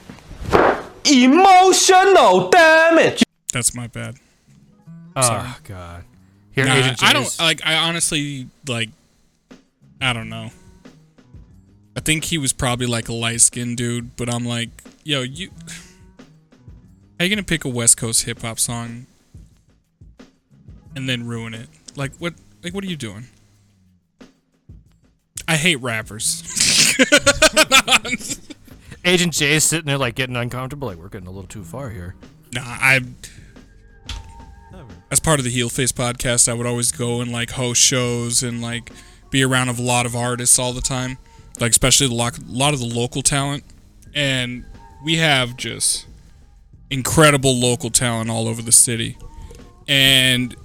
[1.05, 3.23] Emotional damage.
[3.53, 4.17] That's my bad.
[5.15, 6.03] Oh God.
[6.51, 7.61] Here, Nah, Agent I Jimmy's- don't like.
[7.65, 8.89] I honestly like.
[10.01, 10.51] I don't know.
[11.95, 14.69] I think he was probably like a light skinned dude, but I'm like,
[15.03, 15.49] yo, you.
[17.17, 19.07] How you gonna pick a West Coast hip hop song
[20.95, 21.67] and then ruin it?
[21.95, 22.35] Like what?
[22.63, 23.25] Like what are you doing?
[25.47, 26.43] I hate rappers.
[29.05, 30.89] Agent Jay's sitting there like getting uncomfortable.
[30.89, 32.15] Like we're getting a little too far here.
[32.53, 32.99] Nah, I.
[35.09, 38.43] As part of the Heel Face podcast, I would always go and like host shows
[38.43, 38.91] and like
[39.31, 41.17] be around a lot of artists all the time,
[41.59, 43.63] like especially a lot, lot of the local talent.
[44.13, 44.65] And
[45.03, 46.05] we have just
[46.89, 49.17] incredible local talent all over the city.
[49.87, 50.55] And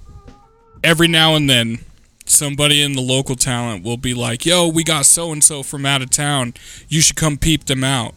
[0.82, 1.80] every now and then,
[2.24, 5.86] somebody in the local talent will be like, "Yo, we got so and so from
[5.86, 6.54] out of town.
[6.88, 8.14] You should come peep them out."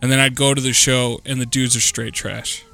[0.00, 2.64] And then I'd go to the show, and the dudes are straight trash.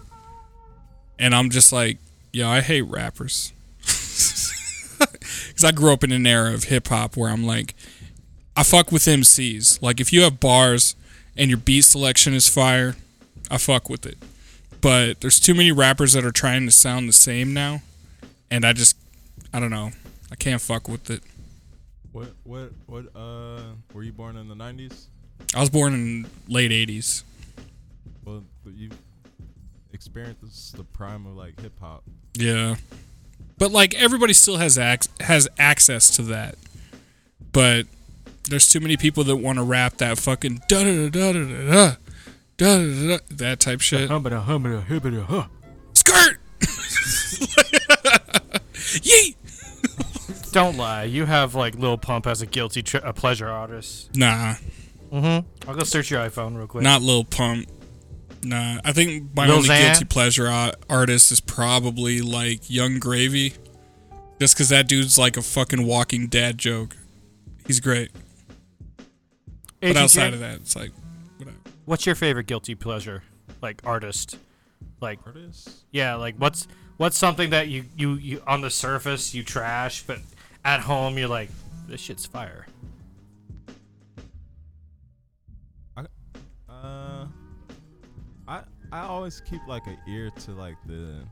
[1.18, 1.98] And I'm just like,
[2.32, 3.52] yo, I hate rappers.
[4.98, 7.74] Because I grew up in an era of hip hop where I'm like,
[8.56, 9.82] I fuck with MCs.
[9.82, 10.94] Like, if you have bars
[11.36, 12.96] and your beat selection is fire,
[13.50, 14.18] I fuck with it.
[14.80, 17.82] But there's too many rappers that are trying to sound the same now.
[18.50, 18.96] And I just,
[19.52, 19.90] I don't know.
[20.30, 21.22] I can't fuck with it.
[22.12, 23.60] What what what uh
[23.92, 25.08] were you born in the nineties?
[25.54, 27.22] I was born in late 80s.
[28.24, 28.90] Well you
[29.92, 32.02] experienced the prime of like hip hop.
[32.34, 32.76] Yeah.
[33.58, 36.56] But like everybody still has ac- has access to that.
[37.52, 37.86] But
[38.48, 41.70] there's too many people that want to rap that fucking da da da da da
[41.70, 41.96] da
[42.59, 44.09] da da da that type shit.
[44.11, 45.47] Humbada, humbada, hibbada, huh.
[45.94, 46.38] Skirt.
[49.03, 49.35] Yeet.
[50.53, 51.05] Don't lie.
[51.05, 54.14] You have like Lil Pump as a guilty tre- a pleasure artist.
[54.14, 54.55] Nah,
[55.12, 55.44] Mhm.
[55.66, 56.83] I'll go search your iPhone real quick.
[56.85, 57.66] not Lil Pump.
[58.42, 59.81] Nah, I think my Lil only Xan?
[59.87, 63.55] guilty pleasure artist is probably like Yung Gravy,
[64.40, 66.97] just because that dude's like a fucking walking dad joke.
[67.66, 68.11] He's great,
[69.81, 70.92] but outside of that, it's like.
[71.88, 73.22] What's your favorite guilty pleasure,
[73.62, 74.38] like artist?
[75.01, 75.85] Like artist?
[75.90, 80.18] yeah, like what's what's something that you you you on the surface you trash, but
[80.64, 81.48] at home you're like
[81.88, 82.66] this shit's fire.
[86.68, 87.27] Uh
[88.46, 91.24] I I always keep like an ear to like the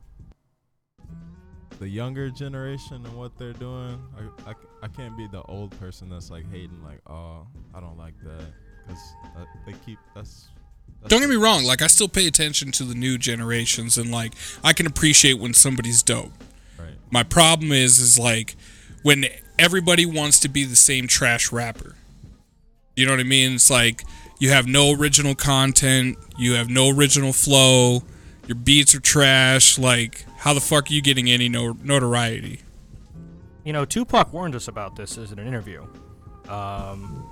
[1.78, 4.02] the younger generation and what they're doing.
[4.16, 7.98] I, I, I can't be the old person that's like hating like, "Oh, I don't
[7.98, 8.98] like that." Cuz
[9.66, 10.46] they keep that's,
[11.00, 14.10] that's Don't get me wrong, like I still pay attention to the new generations and
[14.10, 14.32] like
[14.64, 16.32] I can appreciate when somebody's dope.
[16.78, 16.94] right.
[17.10, 18.56] My problem is is like
[19.02, 19.26] when
[19.58, 21.94] everybody wants to be the same trash rapper.
[22.94, 23.54] You know what I mean?
[23.54, 24.04] It's like
[24.38, 28.02] you have no original content, you have no original flow,
[28.46, 32.60] your beats are trash, like how the fuck are you getting any no- notoriety?
[33.64, 35.84] You know, Tupac warned us about this in an interview.
[36.48, 37.25] Um,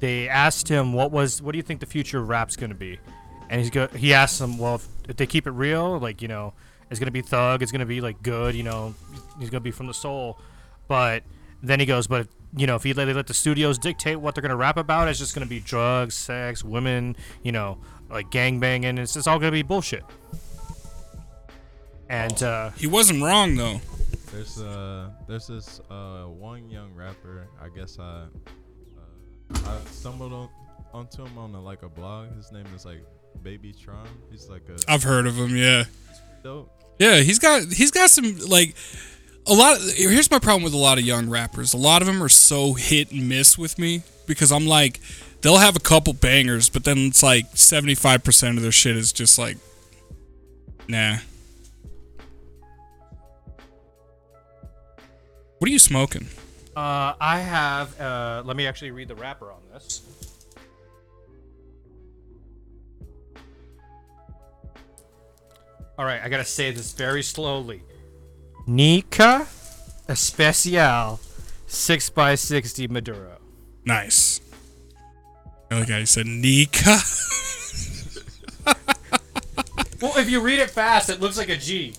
[0.00, 2.76] they asked him what was what do you think the future of rap's going to
[2.76, 2.98] be,
[3.50, 6.28] and he's go he asked them, well, if, if they keep it real, like you
[6.28, 6.54] know,
[6.90, 8.94] it's going to be thug, it's going to be like good, you know,
[9.38, 10.38] he's going to be from the soul,
[10.86, 11.22] but
[11.62, 14.34] then he goes, but you know, if he let, they let the studios dictate what
[14.34, 17.78] they're going to rap about, it's just going to be drugs, sex, women, you know,
[18.08, 18.96] like gang banging.
[18.96, 20.04] It's just all going to be bullshit.
[22.08, 23.80] And uh, He wasn't wrong though.
[24.32, 27.48] There's uh there's this uh one young rapper.
[27.60, 28.26] I guess I uh,
[29.54, 30.48] I stumbled on,
[30.92, 32.34] onto him on a, like a blog.
[32.36, 33.04] His name is like
[33.42, 34.06] BabyTron.
[34.30, 35.84] He's like a I've heard of him, yeah.
[36.42, 36.70] dope.
[36.98, 38.74] Yeah, he's got he's got some like
[39.46, 39.76] a lot.
[39.76, 41.72] Of, here's my problem with a lot of young rappers.
[41.72, 45.00] A lot of them are so hit and miss with me because I'm like,
[45.40, 49.12] they'll have a couple bangers, but then it's like 75 percent of their shit is
[49.12, 49.56] just like,
[50.88, 51.16] nah.
[55.58, 56.28] What are you smoking?
[56.78, 58.00] Uh, I have.
[58.00, 60.00] Uh, let me actually read the wrapper on this.
[65.98, 67.82] All right, I gotta say this very slowly.
[68.68, 69.48] Nika
[70.06, 71.18] Especial
[71.66, 73.38] 6x60 Maduro.
[73.84, 74.40] Nice.
[75.70, 76.98] The other guy said Nika.
[80.00, 81.92] Well, if you read it fast, it looks like a G.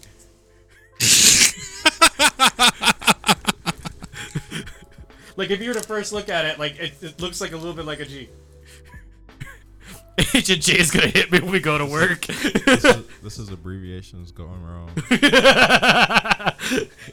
[5.40, 7.58] like if you were to first look at it, like it, it looks like a
[7.58, 8.28] little bit like a G.
[10.36, 12.26] Agent J is gonna hit me when we go to work.
[12.26, 14.92] This is, this is abbreviations going wrong.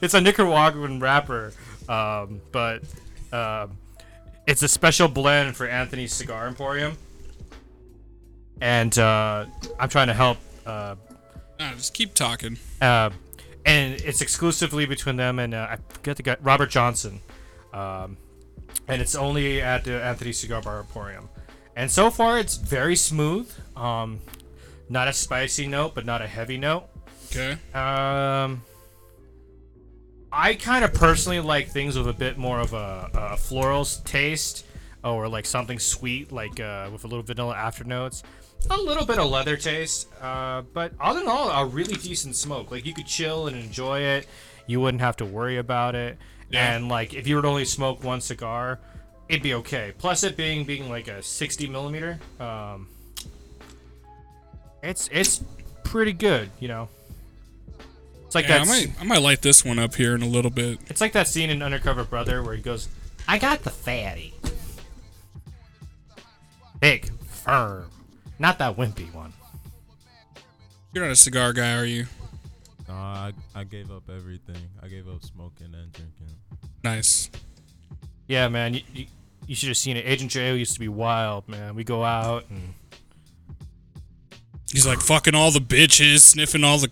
[0.02, 1.52] it's a Nicaraguan wrapper,
[1.88, 2.82] um, but
[3.32, 3.78] um,
[4.46, 6.96] it's a special blend for Anthony's Cigar Emporium,
[8.60, 9.46] and uh,
[9.78, 10.38] I'm trying to help.
[10.66, 10.96] Uh,
[11.58, 12.58] Nah, just keep talking.
[12.82, 13.08] uh,
[13.64, 17.20] and it's exclusively between them and uh, I forget the guy Robert Johnson,
[17.72, 18.16] um,
[18.88, 21.28] and it's only at the Anthony Cigar Bar Emporium.
[21.74, 23.52] And so far, it's very smooth.
[23.76, 24.20] Um,
[24.88, 26.84] not a spicy note, but not a heavy note.
[27.30, 27.52] Okay.
[27.74, 28.62] Um,
[30.32, 34.64] I kind of personally like things with a bit more of a, a floral taste.
[35.04, 38.22] or like something sweet, like uh, with a little vanilla afternotes.
[38.70, 42.70] A little bit of leather taste, uh, but all in all, a really decent smoke.
[42.70, 44.26] Like you could chill and enjoy it.
[44.66, 46.18] You wouldn't have to worry about it.
[46.50, 46.76] Yeah.
[46.76, 48.78] And like if you were to only smoke one cigar,
[49.28, 49.92] it'd be okay.
[49.98, 52.88] Plus it being being like a 60 millimeter, um,
[54.82, 55.42] it's it's
[55.84, 56.50] pretty good.
[56.60, 56.88] You know,
[58.24, 60.50] it's like Yeah, I might, I might light this one up here in a little
[60.50, 60.78] bit.
[60.86, 62.88] It's like that scene in Undercover Brother where he goes,
[63.26, 64.34] "I got the fatty,
[66.80, 67.90] big, firm,
[68.38, 69.32] not that wimpy one."
[70.92, 72.06] You're not a cigar guy, are you?
[72.88, 74.56] No, I I gave up everything.
[74.82, 76.26] I gave up smoking and drinking.
[76.84, 77.30] Nice.
[78.28, 79.06] Yeah, man, you, you,
[79.46, 80.04] you should have seen it.
[80.06, 81.74] Agent J used to be wild, man.
[81.74, 82.74] We go out and
[84.72, 86.90] He's like fucking all the bitches, sniffing all the.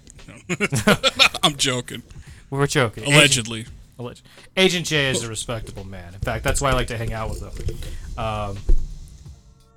[1.43, 2.03] I'm joking.
[2.51, 3.05] we were joking.
[3.05, 3.67] Agent- Allegedly.
[3.99, 4.23] Alleged.
[4.57, 6.15] Agent J is a respectable man.
[6.15, 7.77] In fact, that's why I like to hang out with him.
[8.19, 8.57] Um,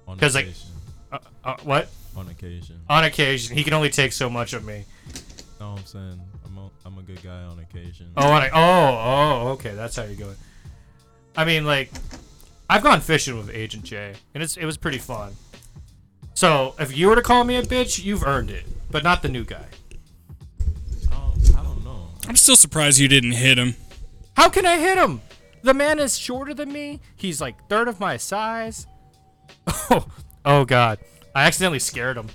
[0.08, 0.48] On 'Cause, like-
[1.12, 1.90] uh, uh, what?
[2.16, 2.80] on occasion.
[2.90, 4.86] On occasion, he can only take so much of me.
[5.60, 8.12] No, I'm saying I'm a, I'm a good guy on occasion.
[8.16, 10.36] Oh, on a, oh, oh, okay, that's how you're going.
[11.36, 11.92] I mean, like,
[12.70, 15.34] I've gone fishing with Agent J, and it's it was pretty fun.
[16.36, 19.30] So, if you were to call me a bitch, you've earned it, but not the
[19.30, 19.66] new guy.
[21.12, 22.10] Oh, I don't know.
[22.28, 23.76] I'm still surprised you didn't hit him.
[24.36, 25.22] How can I hit him?
[25.64, 27.00] The man is shorter than me.
[27.16, 28.86] He's like third of my size.
[29.90, 30.06] Oh,
[30.44, 31.00] oh God!
[31.34, 32.28] I accidentally scared him.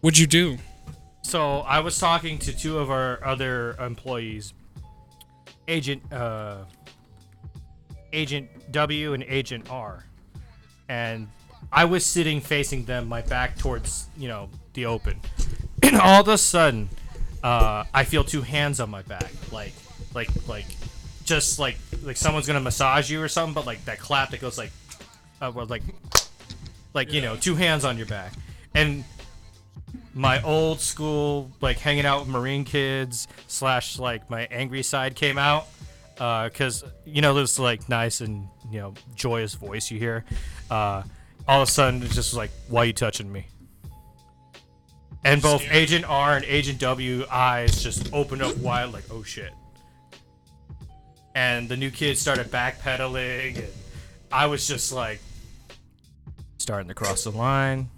[0.00, 0.58] What'd you do?
[1.28, 4.54] So I was talking to two of our other employees,
[5.68, 6.64] Agent uh,
[8.14, 10.06] Agent W and Agent R,
[10.88, 11.28] and
[11.70, 15.20] I was sitting facing them, my back towards you know the open,
[15.82, 16.88] and all of a sudden,
[17.44, 19.74] uh, I feel two hands on my back, like
[20.14, 20.76] like like
[21.26, 24.56] just like like someone's gonna massage you or something, but like that clap that goes
[24.56, 24.72] like,
[25.42, 25.82] uh, well, like
[26.94, 28.32] like you know two hands on your back,
[28.74, 29.04] and
[30.18, 35.38] my old school like hanging out with marine kids slash like my angry side came
[35.38, 35.68] out
[36.16, 40.24] because you know this like nice and you know joyous voice you hear
[40.72, 41.04] uh,
[41.46, 43.46] all of a sudden it's just like why you touching me?
[45.24, 49.52] And both agent r and agent w eyes just opened up wide like oh shit.
[51.36, 53.72] And the new kid started backpedaling and
[54.32, 55.20] i was just like
[56.58, 57.88] starting to cross the line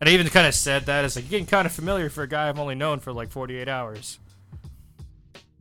[0.00, 2.28] and I even kind of said that as like getting kind of familiar for a
[2.28, 4.18] guy I've only known for like 48 hours.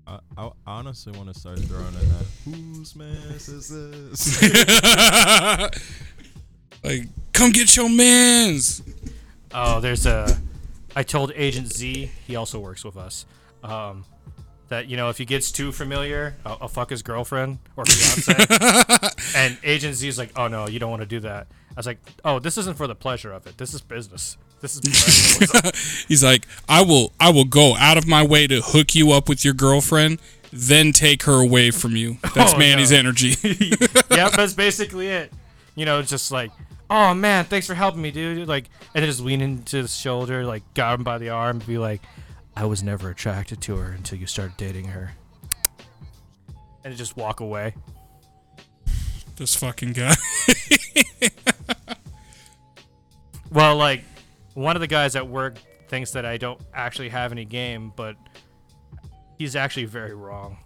[0.07, 2.25] I, I honestly want to start throwing in that.
[2.45, 4.43] Whose mess is this?
[6.83, 8.83] like, come get your mans.
[9.53, 10.37] Oh, there's a.
[10.95, 13.25] I told Agent Z, he also works with us,
[13.63, 14.05] um,
[14.69, 18.33] that you know if he gets too familiar, I'll, I'll fuck his girlfriend or fiance.
[19.35, 21.47] and Agent Z is like, oh no, you don't want to do that.
[21.75, 23.57] I was like, oh, this isn't for the pleasure of it.
[23.57, 24.37] This is business.
[24.61, 26.05] This is.
[26.07, 29.27] He's like, I will, I will go out of my way to hook you up
[29.27, 30.19] with your girlfriend,
[30.53, 32.17] then take her away from you.
[32.33, 32.97] That's Oh, Manny's no.
[32.99, 33.35] energy.
[34.09, 35.33] yep, that's basically it.
[35.75, 36.51] You know, just like,
[36.89, 38.47] oh man, thanks for helping me, dude.
[38.47, 41.77] Like, and then just lean into his shoulder, like, grab him by the arm, be
[41.77, 42.01] like,
[42.55, 45.11] I was never attracted to her until you started dating her.
[46.85, 47.73] And just walk away.
[49.35, 50.15] this fucking guy.
[53.51, 54.03] Well, like,
[54.53, 58.15] one of the guys at work thinks that I don't actually have any game, but
[59.37, 60.57] he's actually very wrong.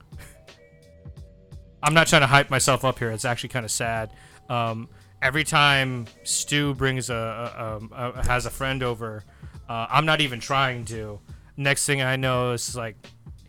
[1.84, 3.12] I'm not trying to hype myself up here.
[3.12, 4.12] It's actually kind of sad.
[4.50, 4.90] Um,
[5.22, 9.24] every time Stu brings a, a, um, a has a friend over,
[9.68, 11.20] uh, I'm not even trying to.
[11.58, 12.96] Next thing I know is like,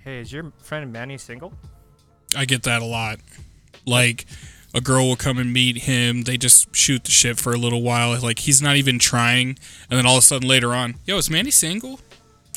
[0.05, 1.53] hey, is your friend Manny single?
[2.37, 3.19] I get that a lot.
[3.87, 4.27] Like
[4.75, 7.83] a girl will come and meet him, they just shoot the shit for a little
[7.83, 11.17] while, like he's not even trying, and then all of a sudden later on, yo,
[11.17, 12.01] is Manny single?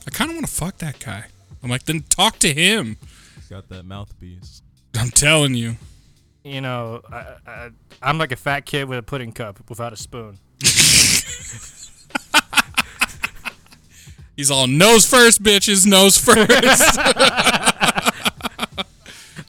[0.07, 1.25] I kind of want to fuck that guy.
[1.63, 2.97] I'm like, then talk to him.
[3.49, 4.61] Got that mouthpiece.
[4.95, 5.77] I'm telling you.
[6.43, 7.69] You know, I, I,
[8.01, 10.39] I'm like a fat kid with a pudding cup without a spoon.
[14.35, 16.49] He's all nose first, bitches, nose first.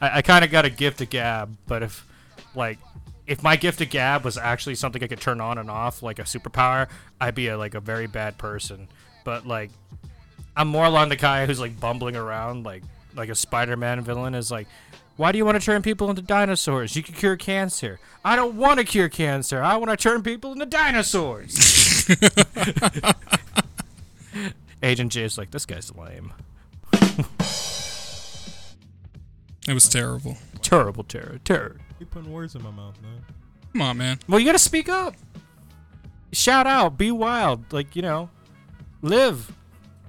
[0.01, 2.07] I, I kind of got a gift of gab, but if
[2.55, 2.79] like
[3.27, 6.19] if my gift of gab was actually something I could turn on and off, like
[6.19, 6.89] a superpower,
[7.21, 8.89] I'd be a, like a very bad person.
[9.25, 9.71] But like,
[10.57, 12.83] I'm more along the guy who's like bumbling around, like
[13.15, 14.67] like a Spider-Man villain is like.
[15.17, 16.97] Why do you want to turn people into dinosaurs?
[16.97, 18.01] You can cure cancer.
[18.25, 19.63] I don't want to cure cancer.
[19.63, 22.09] I want to turn people into dinosaurs.
[24.83, 26.33] Agent J is like, this guy's lame.
[29.69, 30.37] it was terrible.
[30.63, 31.39] Terrible terror.
[31.45, 31.77] Terror.
[31.99, 33.25] You putting words in my mouth, man.
[33.73, 34.19] Come on, man.
[34.29, 35.15] Well, you gotta speak up.
[36.33, 38.29] Shout out, be wild, like you know,
[39.03, 39.53] live.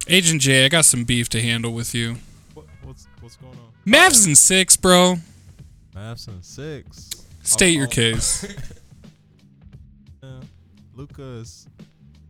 [0.08, 2.18] Agent J, I got some beef to handle with you.
[2.54, 3.72] What, what's what's going on?
[3.92, 5.16] Mavs in six, bro.
[5.96, 7.10] Mavs in six.
[7.44, 8.46] State your I'll- case.
[10.24, 10.40] Yeah.
[10.96, 11.68] Luka is.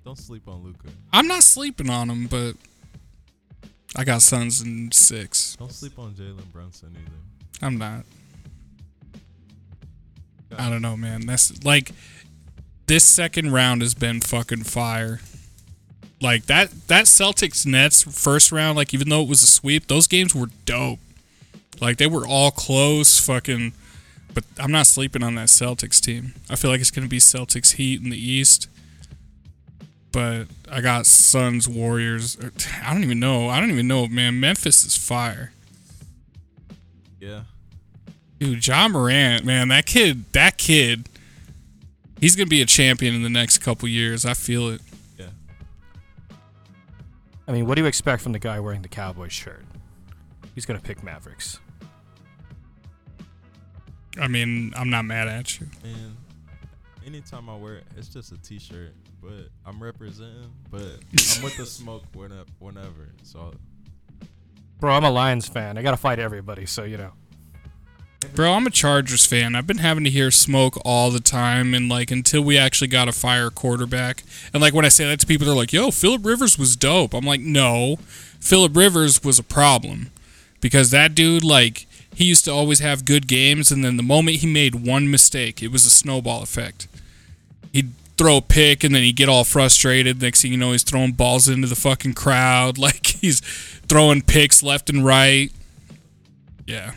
[0.03, 0.89] Don't sleep on Luka.
[1.13, 2.55] I'm not sleeping on him, but
[3.95, 5.55] I got Suns in six.
[5.55, 7.65] Don't sleep on Jalen Brunson either.
[7.65, 8.03] I'm not.
[10.57, 11.25] I don't know, man.
[11.25, 11.91] That's like
[12.87, 15.19] this second round has been fucking fire.
[16.21, 20.07] Like that that Celtics Nets first round, like even though it was a sweep, those
[20.07, 20.99] games were dope.
[21.81, 23.73] Like they were all close, fucking.
[24.33, 26.33] But I'm not sleeping on that Celtics team.
[26.49, 28.69] I feel like it's gonna be Celtics Heat in the East.
[30.11, 32.37] But I got Suns Warriors.
[32.41, 32.53] Er,
[32.83, 33.49] I don't even know.
[33.49, 34.39] I don't even know, man.
[34.39, 35.51] Memphis is fire.
[37.19, 37.41] Yeah.
[38.39, 41.07] Dude, Ja Morant, man, that kid, that kid,
[42.19, 44.25] he's gonna be a champion in the next couple years.
[44.25, 44.81] I feel it.
[45.17, 45.27] Yeah.
[47.47, 49.63] I mean, what do you expect from the guy wearing the Cowboys shirt?
[50.53, 51.59] He's gonna pick Mavericks.
[54.19, 55.67] I mean, I'm not mad at you.
[55.83, 56.15] And
[57.05, 58.93] anytime I wear it, it's just a t-shirt.
[59.21, 60.51] But I'm representing.
[60.69, 60.99] But
[61.37, 62.45] I'm with the smoke whenever.
[62.59, 63.53] whenever so
[64.79, 65.77] Bro, I'm a Lions fan.
[65.77, 67.11] I gotta fight everybody, so you know.
[68.33, 69.55] Bro, I'm a Chargers fan.
[69.55, 73.07] I've been having to hear smoke all the time, and like until we actually got
[73.07, 74.23] a fire quarterback.
[74.53, 77.13] And like when I say that to people, they're like, "Yo, Philip Rivers was dope."
[77.13, 77.97] I'm like, "No,
[78.39, 80.11] Philip Rivers was a problem
[80.59, 84.37] because that dude, like, he used to always have good games, and then the moment
[84.37, 86.87] he made one mistake, it was a snowball effect.
[87.73, 90.21] He'd throw a pick, and then he'd get all frustrated.
[90.21, 93.39] Next thing you know, he's throwing balls into the fucking crowd, like he's
[93.87, 95.51] throwing picks left and right.
[96.65, 96.93] Yeah.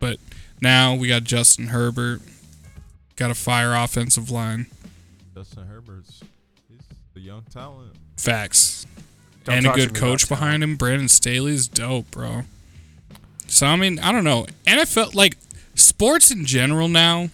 [0.00, 0.18] But
[0.60, 2.20] now we got Justin Herbert,
[3.16, 4.66] got a fire offensive line.
[5.34, 6.22] Justin Herbert's.
[6.68, 6.80] He's
[7.14, 7.92] a young talent.
[8.16, 8.86] Facts.
[9.44, 10.76] Don't and a good coach about behind him.
[10.76, 12.42] Brandon Staley's dope, bro.
[13.46, 14.46] So I mean, I don't know.
[14.66, 15.36] NFL like
[15.74, 17.28] sports in general now,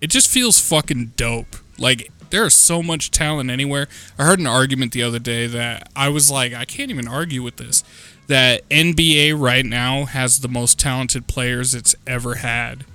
[0.00, 1.56] it just feels fucking dope.
[1.78, 3.88] Like there is so much talent anywhere.
[4.18, 7.42] I heard an argument the other day that I was like, I can't even argue
[7.42, 7.84] with this.
[8.32, 12.86] That NBA right now has the most talented players it's ever had.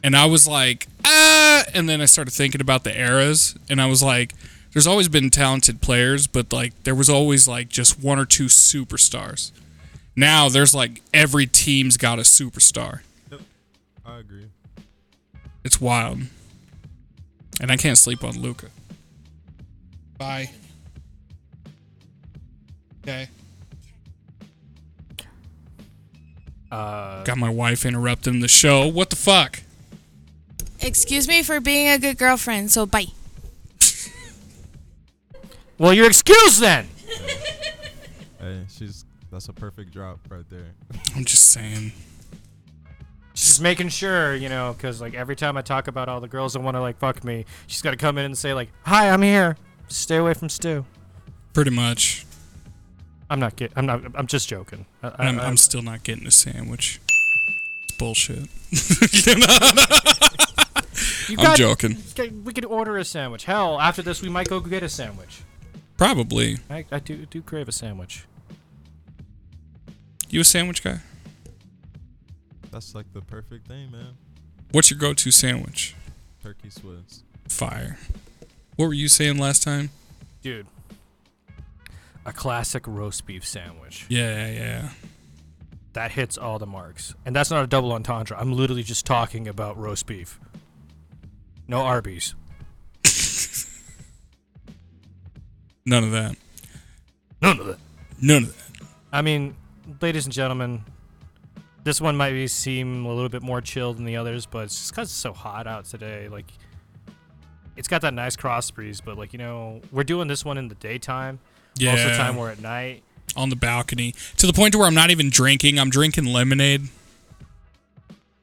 [0.00, 3.86] And I was like, ah, and then I started thinking about the eras, and I
[3.86, 4.32] was like,
[4.72, 8.44] there's always been talented players, but like there was always like just one or two
[8.44, 9.50] superstars.
[10.14, 13.00] Now there's like every team's got a superstar.
[13.32, 13.40] Yep.
[14.06, 14.46] I agree.
[15.64, 16.20] It's wild.
[17.60, 18.68] And I can't sleep on Luka.
[20.16, 20.50] Bye.
[23.02, 23.30] Okay.
[26.70, 28.86] Uh, Got my wife interrupting the show.
[28.86, 29.60] What the fuck?
[30.80, 33.06] Excuse me for being a good girlfriend, so bye.
[35.78, 36.88] well, you're excused then.
[38.40, 39.04] Hey, she's.
[39.30, 40.72] That's a perfect drop right there.
[41.14, 41.92] I'm just saying.
[43.34, 46.26] She's just making sure, you know, because like every time I talk about all the
[46.26, 48.70] girls that want to like fuck me, she's got to come in and say like,
[48.86, 49.56] "Hi, I'm here.
[49.88, 50.84] Stay away from Stu."
[51.52, 52.24] Pretty much.
[53.30, 53.72] I'm not get.
[53.76, 54.02] I'm not.
[54.14, 54.84] I'm just joking.
[55.02, 57.00] I, I, I'm, I- I'm still not getting a sandwich.
[57.84, 58.48] It's bullshit.
[61.28, 61.96] you I'm got- joking.
[62.44, 63.44] We could order a sandwich.
[63.44, 65.42] Hell, after this, we might go get a sandwich.
[65.96, 66.58] Probably.
[66.68, 68.24] I, I do do crave a sandwich.
[70.28, 71.00] You a sandwich guy?
[72.70, 74.14] That's like the perfect thing, man.
[74.70, 75.96] What's your go-to sandwich?
[76.42, 77.22] Turkey Swiss.
[77.48, 77.98] Fire.
[78.76, 79.90] What were you saying last time?
[80.42, 80.66] Dude,
[82.24, 84.06] a classic roast beef sandwich.
[84.08, 84.88] Yeah, yeah.
[85.92, 87.14] That hits all the marks.
[87.24, 88.36] And that's not a double entendre.
[88.38, 90.38] I'm literally just talking about roast beef.
[91.66, 92.34] No Arby's.
[95.86, 96.36] None of that.
[97.42, 97.78] None of that.
[98.20, 98.86] None of that.
[99.12, 99.56] I mean,
[100.00, 100.84] ladies and gentlemen,
[101.82, 104.76] this one might be seem a little bit more chill than the others, but it's
[104.76, 106.28] just because it's so hot out today.
[106.28, 106.46] Like,
[107.76, 110.68] it's got that nice cross breeze, but like you know, we're doing this one in
[110.68, 111.40] the daytime.
[111.80, 111.92] Yeah.
[111.92, 113.02] Most of the time, we're at night.
[113.36, 115.78] on the balcony to the point to where I'm not even drinking.
[115.78, 116.88] I'm drinking lemonade.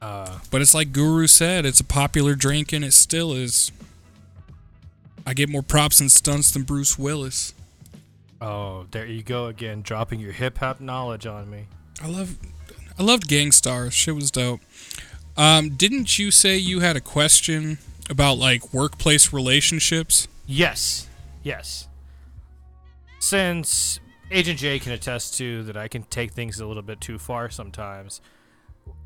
[0.02, 3.72] Uh, But it's like Guru said, it's a popular drink and it still is.
[5.26, 7.54] I get more props and stunts than Bruce Willis.
[8.40, 11.66] oh, there you go again, dropping your hip hop knowledge on me.
[12.02, 12.38] I love
[13.00, 13.92] I loved Gang Starr.
[13.92, 14.62] Shit was dope.
[15.36, 17.78] Um, didn't you say you had a question
[18.10, 20.28] about like workplace relationships?
[20.46, 21.08] Yes,
[21.44, 21.88] yes.
[23.20, 24.00] Since
[24.32, 27.50] Agent J can attest to that, I can take things a little bit too far
[27.50, 28.22] sometimes.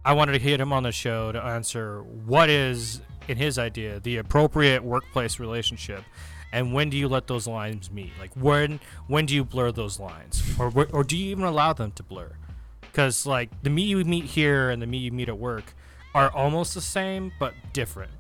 [0.04, 4.00] I wanted to hit him on the show to answer what is in his idea,
[4.00, 6.04] the appropriate workplace relationship,
[6.52, 8.12] and when do you let those lines meet?
[8.20, 11.92] Like when when do you blur those lines, or or do you even allow them
[11.94, 12.34] to blur?
[12.82, 15.74] Because like the me you meet here and the me you meet at work
[16.14, 18.12] are almost the same but different.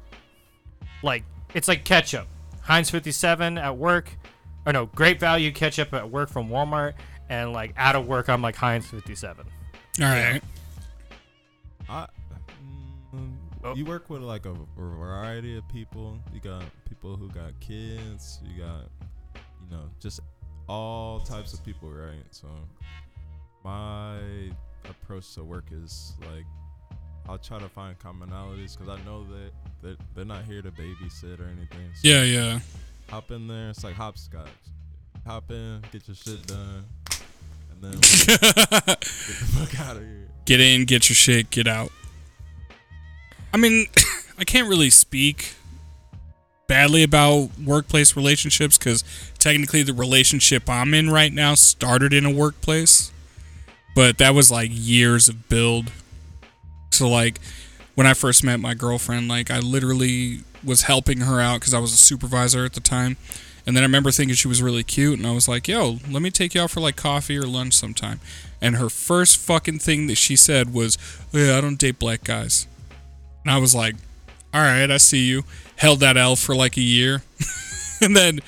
[1.03, 1.23] Like
[1.53, 2.27] it's like ketchup,
[2.61, 4.17] Heinz 57 at work,
[4.65, 6.93] or no, Great Value ketchup at work from Walmart,
[7.29, 9.45] and like out of work I'm like Heinz 57.
[9.99, 10.41] All right.
[11.89, 12.07] I,
[13.13, 13.33] mm,
[13.63, 13.75] Oh.
[13.75, 16.17] You work with like a variety of people.
[16.33, 18.39] You got people who got kids.
[18.43, 18.89] You got,
[19.35, 20.19] you know, just
[20.67, 22.23] all types of people, right?
[22.31, 22.47] So,
[23.63, 24.17] my
[24.89, 26.45] approach to work is like,
[27.29, 29.51] I'll try to find commonalities because I know that
[29.83, 31.91] they're, they're not here to babysit or anything.
[31.93, 32.59] So Yeah, yeah.
[33.11, 33.69] Hop in there.
[33.69, 34.47] It's like hopscotch.
[35.27, 36.85] Hop in, get your shit done,
[37.69, 39.07] and then get the
[39.53, 40.29] fuck out of here.
[40.45, 41.91] Get in, get your shit, get out.
[43.53, 43.87] I mean,
[44.39, 45.55] I can't really speak
[46.67, 49.03] badly about workplace relationships because
[49.39, 53.11] technically the relationship I'm in right now started in a workplace,
[53.93, 55.91] but that was like years of build.
[56.91, 57.41] So, like,
[57.95, 61.79] when I first met my girlfriend, like, I literally was helping her out because I
[61.79, 63.17] was a supervisor at the time.
[63.65, 66.21] And then I remember thinking she was really cute, and I was like, yo, let
[66.21, 68.19] me take you out for like coffee or lunch sometime.
[68.59, 70.97] And her first fucking thing that she said was,
[71.33, 72.67] "Oh, yeah, I don't date black guys.
[73.43, 73.95] And I was like,
[74.53, 75.43] all right, I see you.
[75.77, 77.23] Held that L for like a year.
[78.01, 78.39] and then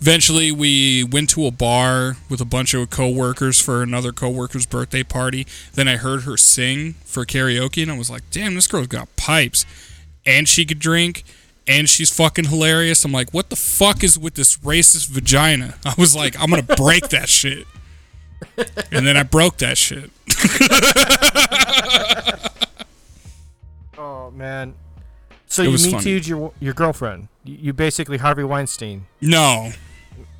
[0.00, 5.02] eventually we went to a bar with a bunch of coworkers for another coworker's birthday
[5.02, 5.46] party.
[5.74, 9.14] Then I heard her sing for karaoke, and I was like, damn, this girl's got
[9.16, 9.64] pipes.
[10.24, 11.24] And she could drink,
[11.66, 13.04] and she's fucking hilarious.
[13.04, 15.74] I'm like, what the fuck is with this racist vagina?
[15.84, 17.66] I was like, I'm gonna break that shit.
[18.90, 20.10] And then I broke that shit.
[23.98, 24.74] Oh man.
[25.46, 27.28] So It you meet your your girlfriend.
[27.44, 29.06] You, you basically Harvey Weinstein.
[29.20, 29.70] No.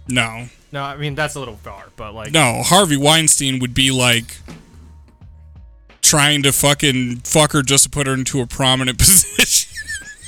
[0.08, 0.46] No.
[0.72, 4.38] No, I mean that's a little far, but like No, Harvey Weinstein would be like
[6.00, 9.71] trying to fucking fuck her just to put her into a prominent position.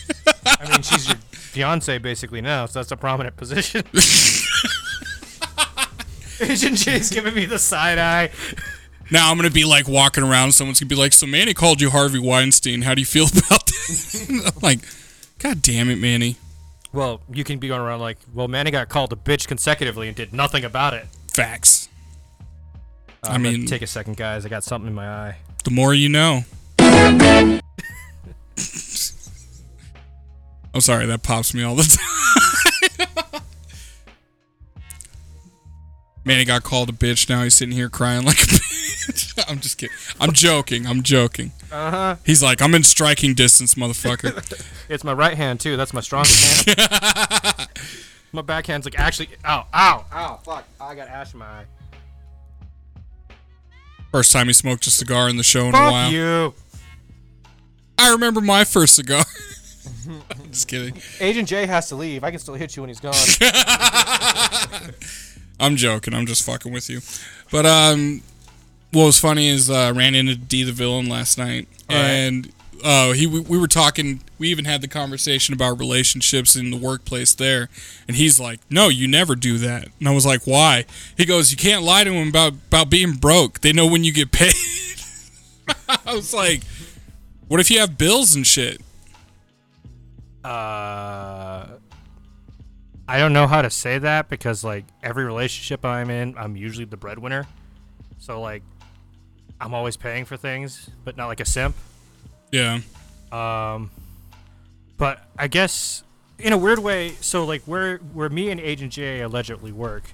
[0.47, 3.83] I mean she's your fiance basically now, so that's a prominent position.
[6.41, 8.31] Agent J's giving me the side eye.
[9.11, 11.91] now I'm gonna be like walking around, someone's gonna be like, "So Manny called you
[11.91, 12.83] Harvey Weinstein.
[12.83, 14.81] How do you feel about that?" I'm like,
[15.39, 16.37] "God damn it, Manny."
[16.93, 20.17] Well, you can be going around like, well, Manny got called a bitch consecutively and
[20.17, 21.07] did nothing about it.
[21.33, 21.89] Facts.
[23.25, 24.47] Uh, I mean- take a second, guys.
[24.47, 25.37] I got something in my eye.
[25.65, 26.45] The more you know.
[30.75, 31.85] I'm sorry, that pops me all the
[33.33, 33.41] time.
[36.25, 37.29] Manny got called a bitch.
[37.29, 39.45] Now he's sitting here crying like a bitch.
[39.49, 39.95] I'm just kidding.
[40.21, 40.87] I'm joking.
[40.87, 41.53] I'm joking.
[41.71, 42.17] Uh huh.
[42.25, 44.71] He's like, I'm in striking distance, motherfucker.
[44.87, 45.79] It's my right hand too.
[45.79, 47.69] That's my strongest hand.
[48.33, 49.29] my backhand's like actually.
[49.47, 49.67] Ow!
[49.73, 50.05] Ow!
[50.13, 50.41] Ow!
[50.45, 50.65] Fuck!
[50.79, 51.65] I got ash in my eye.
[54.13, 56.13] First time he smoked a cigar in the show in a Fuck while.
[56.13, 56.55] you!
[57.97, 59.25] I remember my first cigar.
[60.51, 61.01] just kidding.
[61.21, 62.25] Agent J has to leave.
[62.25, 63.15] I can still hit you when he's gone.
[65.61, 66.15] I'm joking.
[66.15, 67.01] I'm just fucking with you.
[67.51, 68.23] But um,
[68.93, 73.13] what was funny is uh, I ran into D the villain last night, and uh,
[73.13, 74.21] he we, we were talking.
[74.39, 77.69] We even had the conversation about relationships in the workplace there,
[78.07, 80.85] and he's like, "No, you never do that." And I was like, "Why?"
[81.17, 83.61] He goes, "You can't lie to him about about being broke.
[83.61, 84.55] They know when you get paid."
[85.89, 86.63] I was like,
[87.49, 88.81] "What if you have bills and shit?"
[90.45, 91.67] Uh,
[93.09, 96.85] I don't know how to say that because like every relationship I'm in, I'm usually
[96.85, 97.47] the breadwinner.
[98.19, 98.63] So like,
[99.61, 101.77] I'm always paying for things, but not like a simp.
[102.51, 102.81] Yeah.
[103.33, 103.91] Um,
[104.97, 106.05] but I guess
[106.39, 110.05] in a weird way, so like where where me and Agent J allegedly work,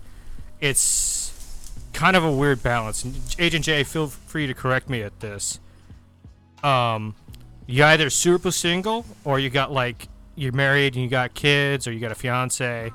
[0.60, 3.04] it's kind of a weird balance.
[3.04, 5.58] And Agent J, feel free to correct me at this.
[6.62, 7.14] Um,
[7.66, 10.08] you either super single or you got like
[10.40, 12.90] you're married and you got kids or you got a fiance,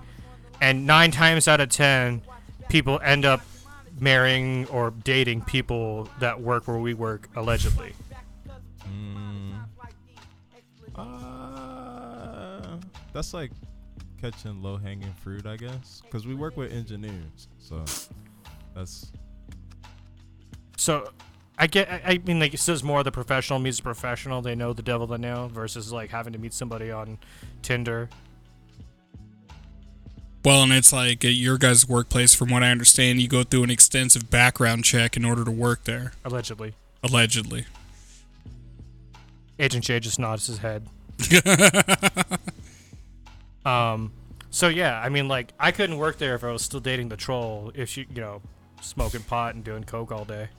[0.59, 2.21] and nine times out of ten,
[2.69, 3.41] people end up
[3.99, 7.93] marrying or dating people that work where we work allegedly.
[10.95, 12.77] Uh,
[13.13, 13.51] that's like
[14.19, 16.01] catching low hanging fruit, I guess.
[16.03, 17.83] Because we work with engineers, so
[18.73, 19.11] that's
[20.77, 21.09] So,
[21.57, 21.89] I get.
[21.89, 24.41] I, I mean, like it says more the professional meets the professional.
[24.41, 27.17] They know the devil they know versus like having to meet somebody on
[27.61, 28.09] Tinder.
[30.43, 33.63] Well, and it's like at your guys' workplace, from what I understand, you go through
[33.63, 37.65] an extensive background check in order to work there, Allegedly, allegedly.
[39.57, 40.87] Agent J just nods his head.
[43.65, 44.11] um,
[44.51, 47.17] so yeah, I mean, like, I couldn't work there if I was still dating the
[47.17, 47.71] troll.
[47.73, 48.41] If she, you know,
[48.81, 50.49] smoking pot and doing coke all day.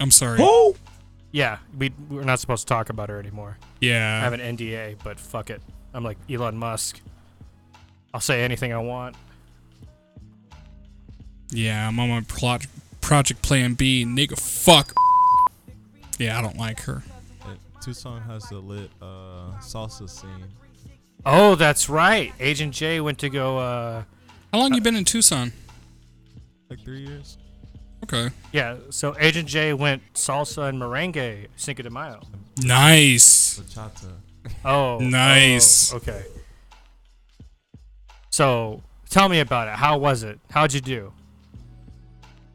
[0.00, 0.38] I'm sorry.
[1.30, 3.58] Yeah, we we're not supposed to talk about her anymore.
[3.80, 4.16] Yeah.
[4.20, 5.60] I have an NDA, but fuck it.
[5.92, 7.00] I'm like Elon Musk.
[8.14, 9.14] I'll say anything I want.
[11.50, 12.66] Yeah, I'm on my plot,
[13.00, 14.04] Project Plan B.
[14.06, 14.94] Nigga, fuck.
[16.18, 17.02] Yeah, I don't like her.
[17.42, 20.30] Uh, Tucson has a lit uh, salsa scene.
[21.24, 22.32] Oh, that's right.
[22.40, 23.58] Agent J went to go.
[23.58, 24.02] uh
[24.52, 25.52] How long you been in Tucson?
[26.70, 27.38] Like three years.
[28.10, 28.34] Okay.
[28.52, 32.22] Yeah, so Agent J went salsa and merengue Cinco de Mayo.
[32.62, 33.60] Nice.
[33.60, 34.12] Bachata.
[34.64, 35.92] Oh, Nice.
[35.92, 36.24] oh, okay.
[38.30, 39.74] So tell me about it.
[39.74, 40.38] How was it?
[40.50, 41.12] How'd you do?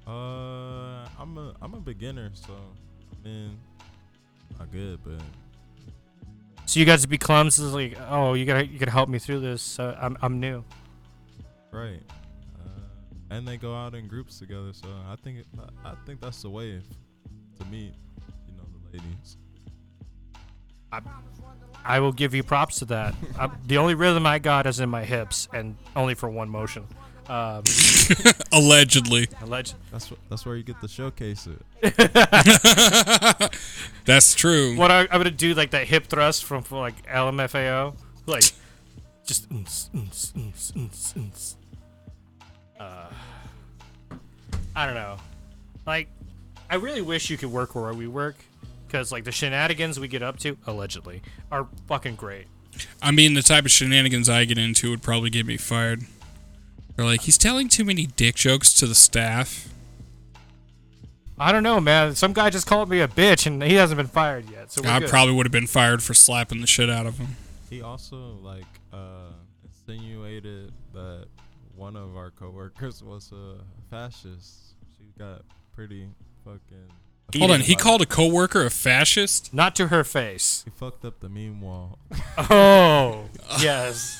[0.07, 3.57] Uh, I'm a I'm a beginner, so I mean,
[4.59, 5.21] not good, but
[6.65, 9.39] So you got to be clumsy, like, oh, you gotta you gotta help me through
[9.41, 9.79] this.
[9.79, 10.63] Uh, I'm I'm new.
[11.71, 12.01] right.
[13.29, 15.47] And they go out in groups together, so I think it,
[15.83, 16.81] I, I think that's the way
[17.59, 17.93] to meet,
[18.47, 19.37] you know, the ladies.
[20.91, 21.01] I
[21.85, 23.15] I will give you props to that.
[23.39, 26.85] i the only rhythm I got is in my hips, and only for one motion.
[27.27, 27.63] Um,
[28.51, 29.29] Allegedly.
[29.41, 29.75] alleged.
[29.91, 31.61] That's wh- that's where you get to showcase it.
[34.05, 34.75] That's true.
[34.75, 37.95] What I, I'm gonna do like that hip thrust from, from like LMFAO,
[38.25, 38.43] like
[39.25, 39.49] just.
[39.51, 41.55] uns, uns, uns, uns, uns.
[42.83, 44.15] Uh,
[44.75, 45.17] I don't know.
[45.85, 46.07] Like,
[46.69, 48.35] I really wish you could work where we work,
[48.87, 51.21] because like the shenanigans we get up to, allegedly,
[51.51, 52.47] are fucking great.
[53.01, 56.03] I mean, the type of shenanigans I get into would probably get me fired.
[56.97, 59.69] Or like, he's telling too many dick jokes to the staff.
[61.39, 62.15] I don't know, man.
[62.15, 64.71] Some guy just called me a bitch, and he hasn't been fired yet.
[64.71, 65.09] So we're I good.
[65.09, 67.35] probably would have been fired for slapping the shit out of him.
[67.69, 69.31] He also like uh,
[69.63, 71.25] insinuated that
[71.75, 74.75] one of our coworkers was a fascist.
[74.97, 75.41] She got
[75.73, 76.07] pretty
[76.43, 76.91] fucking.
[77.35, 79.53] Hold on, he called a coworker a fascist?
[79.53, 80.61] Not to her face.
[80.65, 81.97] He fucked up the meme wall.
[82.49, 83.25] Oh,
[83.59, 84.19] yes.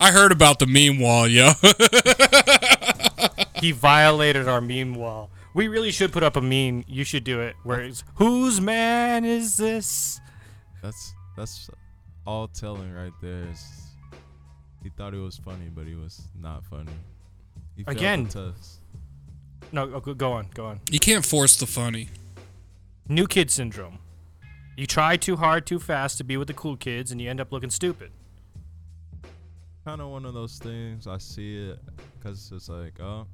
[0.00, 1.52] I heard about the meme wall, yo.
[3.60, 5.30] he violated our meme wall.
[5.54, 6.84] We really should put up a meme.
[6.88, 7.56] You should do it.
[7.62, 10.20] Where it's whose man is this?
[10.82, 11.70] That's that's
[12.26, 13.44] all telling right there.
[13.50, 13.81] Is
[14.82, 16.92] he thought it was funny, but he was not funny.
[17.76, 18.26] He failed the Again.
[18.26, 18.80] test.
[19.72, 20.80] No, oh, go- go on, go on.
[20.90, 22.08] you can't force the funny.
[23.08, 23.98] New kid syndrome.
[24.76, 27.40] You try too hard, too fast to be with the cool kids, and you end
[27.40, 28.10] up looking stupid.
[29.84, 31.06] kind of one of those things.
[31.06, 31.78] I see it
[32.18, 33.26] because it's like, oh,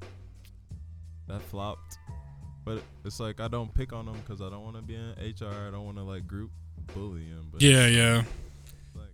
[1.28, 1.98] that flopped.
[2.64, 5.10] But it's like I don't pick on them because I don't want to be in
[5.18, 5.68] HR.
[5.68, 6.50] I don't want to like group
[6.94, 7.48] bully him.
[7.52, 8.24] But Yeah, yeah.
[8.94, 9.12] like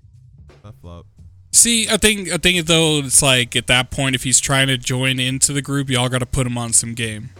[0.63, 1.09] that flopped.
[1.55, 4.77] See, I think I think though it's like at that point, if he's trying to
[4.77, 7.31] join into the group, y'all got to put him on some game.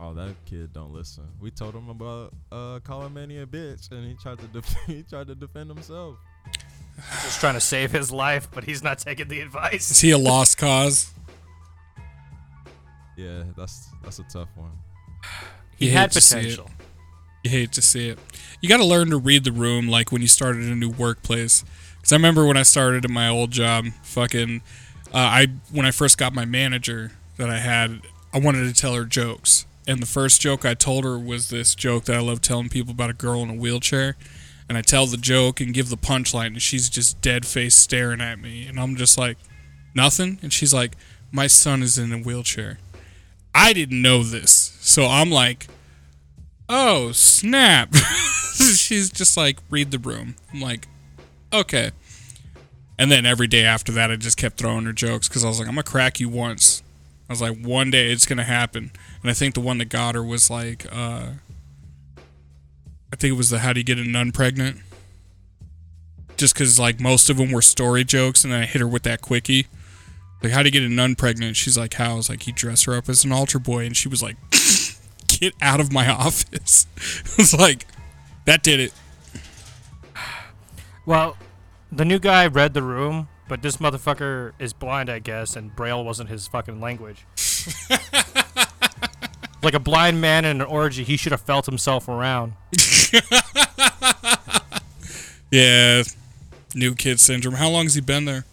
[0.00, 1.22] Oh, that kid don't listen.
[1.40, 5.04] We told him about uh calling Manny a bitch, and he tried to def- he
[5.04, 6.16] tried to defend himself.
[7.22, 9.90] Just trying to save his life, but he's not taking the advice.
[9.90, 11.12] Is he a lost cause?
[13.16, 14.72] Yeah, that's that's a tough one.
[15.76, 16.42] He You had hate to see it.
[16.42, 16.70] potential.
[17.44, 18.18] You hate to see it.
[18.60, 21.64] You got to learn to read the room, like when you started a new workplace.
[22.06, 24.62] Because I remember when I started in my old job, fucking,
[25.12, 28.00] uh, I when I first got my manager that I had,
[28.32, 31.74] I wanted to tell her jokes, and the first joke I told her was this
[31.74, 34.14] joke that I love telling people about a girl in a wheelchair.
[34.68, 38.20] And I tell the joke and give the punchline, and she's just dead face staring
[38.20, 39.36] at me, and I'm just like,
[39.92, 40.38] nothing.
[40.42, 40.96] And she's like,
[41.32, 42.78] my son is in a wheelchair.
[43.52, 45.66] I didn't know this, so I'm like,
[46.68, 47.94] oh snap
[48.74, 50.88] she's just like read the room i'm like
[51.52, 51.90] okay.
[52.98, 55.58] And then every day after that i just kept throwing her jokes because i was
[55.58, 56.82] like i'm gonna crack you once.
[57.28, 58.90] I was like one day it's gonna happen.
[59.22, 61.30] And i think the one that got her was like uh
[63.12, 64.78] i think it was the how do you get a nun pregnant?
[66.36, 69.02] Just because like most of them were story jokes and then i hit her with
[69.02, 69.66] that quickie.
[70.42, 71.56] Like how do you get a nun pregnant?
[71.56, 72.12] She's like how?
[72.12, 74.36] I was like you dress her up as an altar boy and she was like
[75.26, 76.86] get out of my office.
[77.38, 77.86] it's like
[78.46, 78.92] that did it.
[81.06, 81.36] Well,
[81.90, 86.04] the new guy read the room, but this motherfucker is blind, I guess, and Braille
[86.04, 87.24] wasn't his fucking language.
[89.62, 92.52] like a blind man in an orgy, he should have felt himself around.
[95.50, 96.02] Yeah,
[96.74, 97.54] new kid syndrome.
[97.54, 98.44] How long has he been there?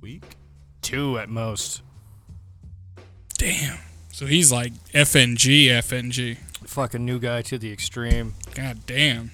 [0.00, 0.22] Week?
[0.80, 1.82] Two at most.
[3.36, 3.78] Damn.
[4.12, 6.38] So he's like FNG, FNG.
[6.66, 8.34] Fucking new guy to the extreme.
[8.54, 9.32] God damn.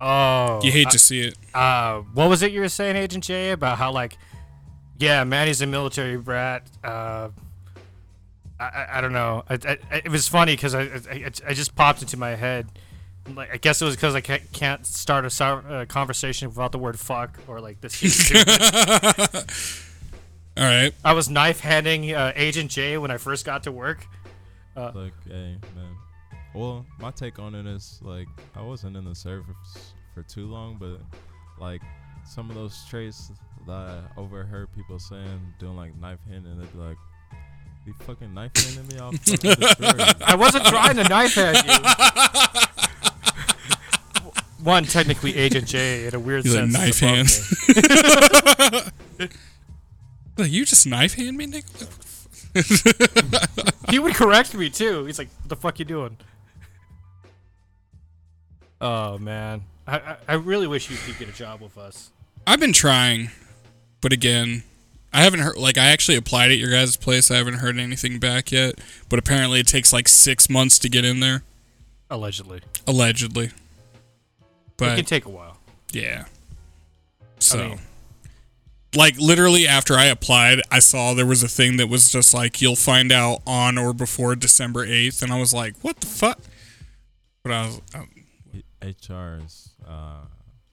[0.00, 1.36] Oh, You hate to see it.
[1.54, 4.18] Uh, what was it you were saying, Agent J, about how like,
[4.98, 6.66] yeah, Manny's a military brat.
[6.82, 7.28] Uh,
[8.60, 9.44] I, I, I don't know.
[9.48, 9.54] I,
[9.90, 12.68] I, it was funny because I, I, I just popped into my head.
[13.34, 16.72] Like, I guess it was because I can't, can't start a sou- uh, conversation without
[16.72, 18.30] the word "fuck" or like this.
[20.56, 20.92] All right.
[21.04, 24.06] I was knife handing uh, Agent J when I first got to work.
[24.76, 25.96] Like, hey, man.
[26.54, 30.76] Well, my take on it is like I wasn't in the service for too long,
[30.78, 31.00] but
[31.58, 31.82] like
[32.24, 33.30] some of those traits
[33.66, 36.96] that I overheard people saying, doing like knife handing, they'd be like,
[37.86, 38.98] "You fucking knife handing me?
[39.00, 41.74] I'll fucking destroy you." I wasn't trying to knife hand you.
[44.64, 47.68] One, technically Agent J in a weird He's like, sense.
[47.68, 48.92] is "Knife above hand."
[50.36, 51.64] Like, you just knife hand me, Nick?
[53.88, 55.04] he would correct me too.
[55.04, 56.16] He's like, "What the fuck you doing?"
[58.84, 62.10] Oh man, I I, I really wish you could get a job with us.
[62.46, 63.30] I've been trying,
[64.02, 64.62] but again,
[65.10, 65.56] I haven't heard.
[65.56, 67.30] Like, I actually applied at your guys' place.
[67.30, 68.74] I haven't heard anything back yet.
[69.08, 71.42] But apparently, it takes like six months to get in there,
[72.10, 73.50] Allegedly, allegedly.
[74.76, 75.56] But it can take a while.
[75.92, 76.26] yeah.
[77.38, 77.78] So, mean-
[78.94, 82.60] like, literally after I applied, I saw there was a thing that was just like,
[82.60, 86.40] "You'll find out on or before December 8th and I was like, "What the fuck?"
[87.42, 87.80] But I was,
[88.84, 90.24] HR is uh,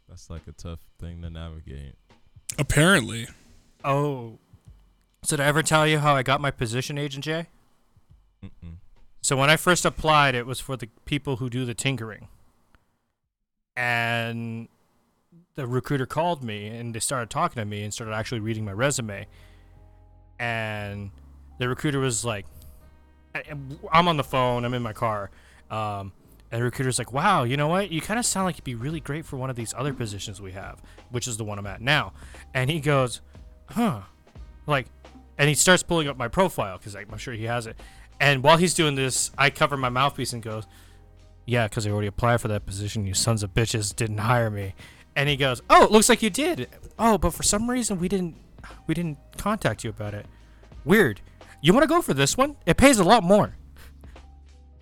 [0.10, 1.96] that's like a tough thing to navigate.
[2.60, 3.28] apparently,
[3.84, 4.38] Oh,
[5.24, 7.48] so did I ever tell you how I got my position, Agent J?
[8.44, 8.76] Mm-mm.
[9.22, 12.28] So when I first applied, it was for the people who do the tinkering.
[13.78, 14.68] And
[15.56, 18.74] the recruiter called me and they started talking to me and started actually reading my
[18.74, 19.28] resume.
[20.40, 21.12] And
[21.60, 22.46] the recruiter was like,
[23.34, 23.44] I-
[23.92, 25.30] I'm on the phone, I'm in my car.
[25.70, 26.12] Um,
[26.52, 27.92] and the recruiter's like, wow, you know what?
[27.92, 30.42] You kind of sound like you'd be really great for one of these other positions
[30.42, 32.14] we have, which is the one I'm at now.
[32.54, 33.22] And he goes,
[33.68, 34.02] huh.
[34.68, 34.88] Like,
[35.38, 37.80] and he starts pulling up my profile because I'm sure he has it.
[38.20, 40.68] And while he's doing this, I cover my mouthpiece and goes,
[41.48, 43.08] "Yeah, because I already applied for that position.
[43.08, 44.76] You sons of bitches didn't hire me."
[45.16, 46.70] And he goes, "Oh, it looks like you did.
[47.00, 48.36] Oh, but for some reason we didn't,
[48.86, 50.28] we didn't contact you about it.
[50.86, 51.22] Weird.
[51.62, 52.58] You want to go for this one?
[52.68, 53.56] It pays a lot more."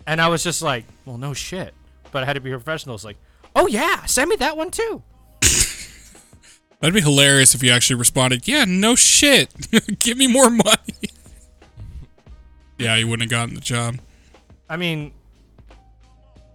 [0.06, 1.74] And I was just like, "Well, no shit."
[2.10, 2.94] But I had to be professional.
[2.94, 3.18] It's like,
[3.54, 5.02] "Oh yeah, send me that one too."
[6.80, 9.52] that'd be hilarious if you actually responded, "Yeah, no shit,
[9.98, 11.10] give me more money."
[12.78, 13.98] yeah, you wouldn't have gotten the job.
[14.68, 15.12] I mean,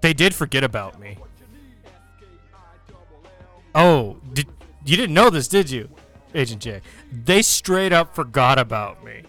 [0.01, 1.17] they did forget about me.
[3.73, 4.47] Oh, did
[4.85, 5.89] you didn't know this, did you,
[6.33, 6.81] Agent J?
[7.11, 9.23] They straight up forgot about me.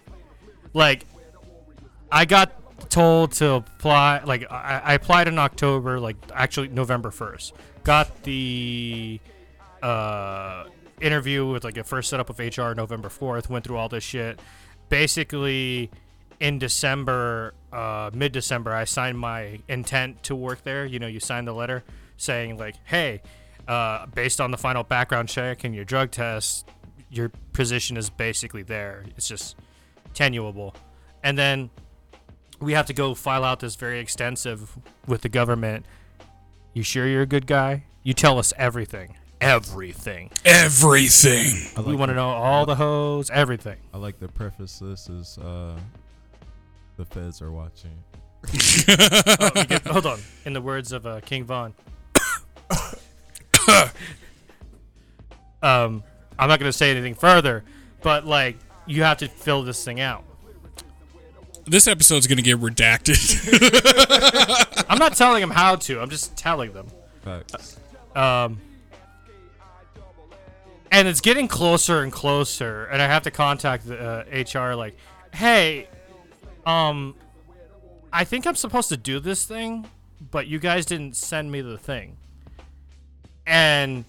[0.73, 1.05] Like,
[2.13, 2.53] I got
[2.91, 4.23] told to apply.
[4.25, 6.01] Like, I, I applied in October.
[6.01, 7.55] Like, actually November first.
[7.85, 9.21] Got the
[9.83, 10.65] uh,
[11.01, 13.49] interview with like a first setup of HR November fourth.
[13.51, 14.41] Went through all this shit.
[14.89, 15.91] Basically,
[16.41, 20.85] in December, uh, mid December, I signed my intent to work there.
[20.85, 21.85] You know, you sign the letter
[22.17, 23.23] saying like, hey,
[23.69, 26.69] uh, based on the final background check and your drug test,
[27.11, 29.05] your position is basically there.
[29.17, 29.57] It's just
[30.15, 30.75] tenuable,
[31.23, 31.71] and then
[32.61, 34.77] we have to go file out this very extensive
[35.07, 35.85] with the government.
[36.75, 37.85] You sure you're a good guy?
[38.03, 39.17] You tell us everything.
[39.41, 40.31] Everything.
[40.45, 41.55] Everything.
[41.77, 43.77] I we like want to to- know all the hoes, everything.
[43.93, 45.77] I like the preface this as uh,
[46.97, 47.93] the feds are watching.
[49.39, 50.21] Oh, we get- hold on.
[50.45, 51.75] In the words of uh, King Von.
[55.63, 56.03] um,
[56.39, 57.65] I'm not going to say anything further,
[58.03, 60.25] but like, you have to fill this thing out.
[61.67, 63.17] This episode's gonna get redacted.
[64.89, 66.01] I'm not telling them how to.
[66.01, 66.87] I'm just telling them.
[67.23, 67.79] Facts.
[68.15, 68.61] Um,
[70.93, 74.75] and it's getting closer and closer, and I have to contact the uh, HR.
[74.75, 74.97] Like,
[75.35, 75.89] hey,
[76.65, 77.15] um,
[78.13, 79.87] I think I'm supposed to do this thing,
[80.31, 82.17] but you guys didn't send me the thing.
[83.45, 84.05] And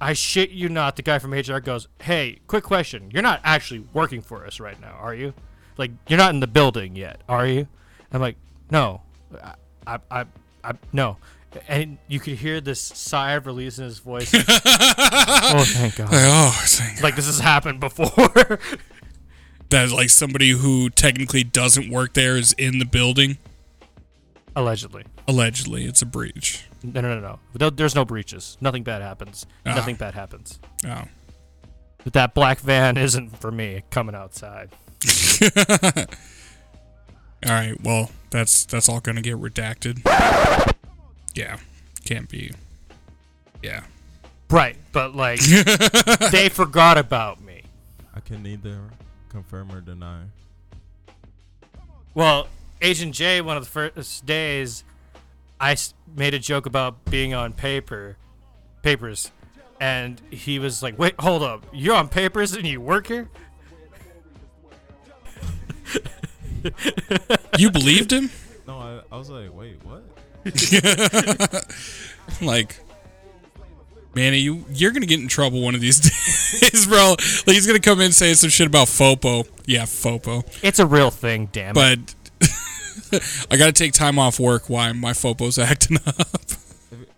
[0.00, 3.10] I shit you not, the guy from HR goes, "Hey, quick question.
[3.12, 5.32] You're not actually working for us right now, are you?
[5.78, 7.66] Like, you're not in the building yet, are you?"
[8.12, 8.36] I'm like,
[8.70, 9.00] "No,
[9.42, 9.54] I,
[9.86, 10.24] I, I,
[10.64, 11.16] I no."
[11.66, 14.30] And you could hear this sigh of release in his voice.
[14.34, 16.08] oh, thank God!
[16.12, 18.10] oh, thank Like this has happened before.
[19.70, 23.38] that like somebody who technically doesn't work there is in the building.
[24.54, 25.04] Allegedly.
[25.26, 26.66] Allegedly, it's a breach.
[26.82, 27.70] No, no, no, no.
[27.70, 28.56] There's no breaches.
[28.60, 29.46] Nothing bad happens.
[29.64, 29.74] Ah.
[29.74, 30.58] Nothing bad happens.
[30.86, 31.04] Oh.
[32.04, 34.70] But that black van isn't for me coming outside.
[37.46, 37.80] All right.
[37.82, 40.00] Well, that's that's all gonna get redacted.
[41.34, 41.58] Yeah,
[42.04, 42.52] can't be.
[43.62, 43.82] Yeah.
[44.50, 45.40] Right, but like
[46.30, 47.62] they forgot about me.
[48.14, 48.78] I can neither
[49.28, 50.22] confirm or deny.
[52.14, 52.48] Well,
[52.80, 54.82] Agent J, one of the first days,
[55.60, 55.76] I
[56.16, 58.16] made a joke about being on paper,
[58.82, 59.30] papers,
[59.80, 63.28] and he was like, "Wait, hold up, you're on papers and you work here?"
[67.58, 68.30] You believed him?
[68.66, 70.04] No, I, I was like, wait, what?
[72.42, 72.78] Like,
[74.14, 75.98] Manny, you you're gonna get in trouble one of these
[76.60, 77.10] days, bro.
[77.46, 79.48] Like he's gonna come in saying some shit about Fopo.
[79.66, 80.44] Yeah, Fopo.
[80.62, 82.14] It's a real thing, damn it.
[82.40, 83.16] But
[83.50, 84.68] I gotta take time off work.
[84.68, 86.16] Why my Fopo's acting up?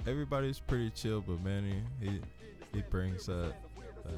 [0.06, 2.20] Everybody's pretty chill, but Manny, he
[2.72, 3.54] he brings that,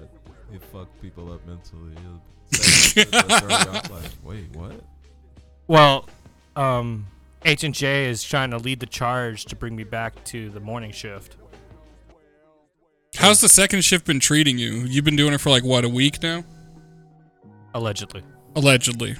[0.00, 0.08] that
[0.50, 1.94] he fuck people up mentally.
[2.02, 2.22] He'll
[2.52, 2.70] say
[3.02, 3.28] shit that
[3.88, 4.80] throw like, wait, what?
[5.68, 6.08] Well,
[6.56, 7.06] um,
[7.44, 10.92] Agent J is trying to lead the charge to bring me back to the morning
[10.92, 11.36] shift.
[13.16, 14.80] How's the second shift been treating you?
[14.80, 16.44] You've been doing it for like what a week now,
[17.74, 18.22] Allegedly.
[18.56, 19.16] allegedly.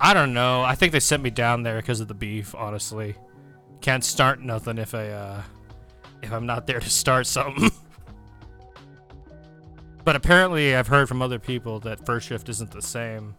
[0.00, 0.62] I don't know.
[0.62, 2.54] I think they sent me down there because of the beef.
[2.54, 3.14] Honestly,
[3.80, 5.42] can't start nothing if I uh,
[6.22, 7.70] if I'm not there to start something.
[10.04, 13.34] but apparently, I've heard from other people that first shift isn't the same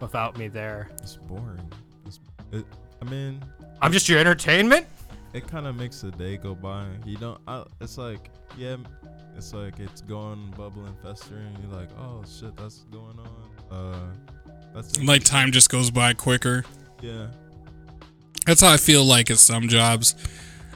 [0.00, 0.88] without me there.
[1.02, 1.72] It's boring.
[2.06, 2.20] It's,
[2.52, 2.64] it,
[3.00, 3.42] I mean,
[3.80, 4.86] I'm just your entertainment.
[5.32, 6.86] it kind of makes the day go by.
[7.04, 7.40] You don't.
[7.46, 8.76] I, it's like, yeah,
[9.36, 11.56] it's like it's going bubbling, festering.
[11.62, 13.76] You're like, oh shit, that's going on.
[13.76, 16.64] Uh, that's Like time just goes by quicker.
[17.02, 17.26] Yeah.
[18.46, 20.14] That's how I feel like at some jobs.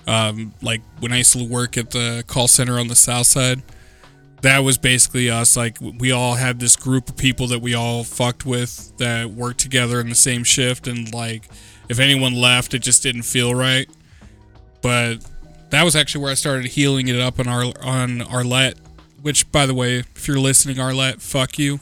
[0.07, 3.63] Um, like when I used to work at the call center on the south side,
[4.43, 5.57] that was basically us.
[5.57, 9.61] Like we all had this group of people that we all fucked with that worked
[9.61, 11.49] together in the same shift, and like
[11.89, 13.89] if anyone left, it just didn't feel right.
[14.83, 15.19] But
[15.71, 18.79] that was actually where I started healing it up on our on Arlette.
[19.23, 21.81] Which, by the way, if you're listening, Arlette, fuck you.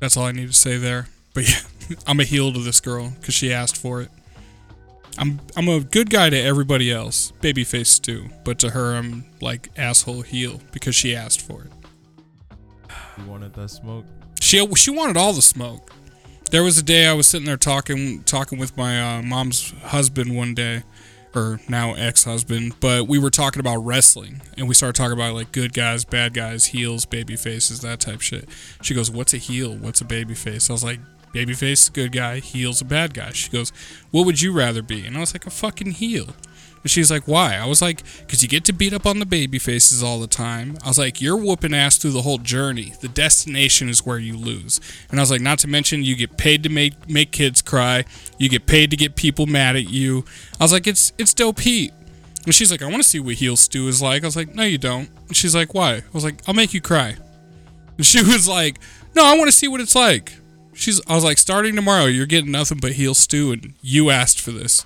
[0.00, 1.08] That's all I need to say there.
[1.34, 1.48] But
[1.88, 4.08] yeah, I'm a heel to this girl because she asked for it.
[5.18, 9.70] I'm I'm a good guy to everybody else, babyface Stu, but to her I'm like
[9.76, 11.72] asshole heel because she asked for it.
[13.18, 14.04] You wanted that smoke?
[14.40, 15.92] She she wanted all the smoke.
[16.50, 20.36] There was a day I was sitting there talking talking with my uh, mom's husband
[20.36, 20.82] one day,
[21.34, 25.50] or now ex-husband, but we were talking about wrestling and we started talking about like
[25.52, 28.48] good guys, bad guys, heels, baby faces, that type shit.
[28.82, 29.74] She goes, "What's a heel?
[29.74, 31.00] What's a baby face?" I was like,
[31.36, 32.40] "Baby face, good guy.
[32.40, 33.72] Heel's a bad guy." She goes,
[34.10, 36.34] "What would you rather be?" And I was like, "A fucking heel."
[36.86, 37.56] And she's like, why?
[37.56, 40.28] I was like, because you get to beat up on the baby faces all the
[40.28, 40.78] time.
[40.84, 42.92] I was like, you're whooping ass through the whole journey.
[43.00, 44.80] The destination is where you lose.
[45.10, 48.04] And I was like, not to mention, you get paid to make make kids cry.
[48.38, 50.24] You get paid to get people mad at you.
[50.60, 51.92] I was like, it's it's dope heat.
[52.44, 54.22] And she's like, I want to see what heel Stu is like.
[54.22, 55.10] I was like, no, you don't.
[55.26, 55.94] And she's like, why?
[55.94, 57.16] I was like, I'll make you cry.
[57.96, 58.78] And she was like,
[59.16, 60.34] no, I want to see what it's like.
[60.76, 64.40] She's, I was like, starting tomorrow, you're getting nothing but heel Stu, and you asked
[64.40, 64.84] for this.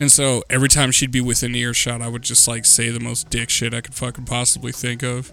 [0.00, 3.30] And so every time she'd be within earshot, I would just like say the most
[3.30, 5.32] dick shit I could fucking possibly think of.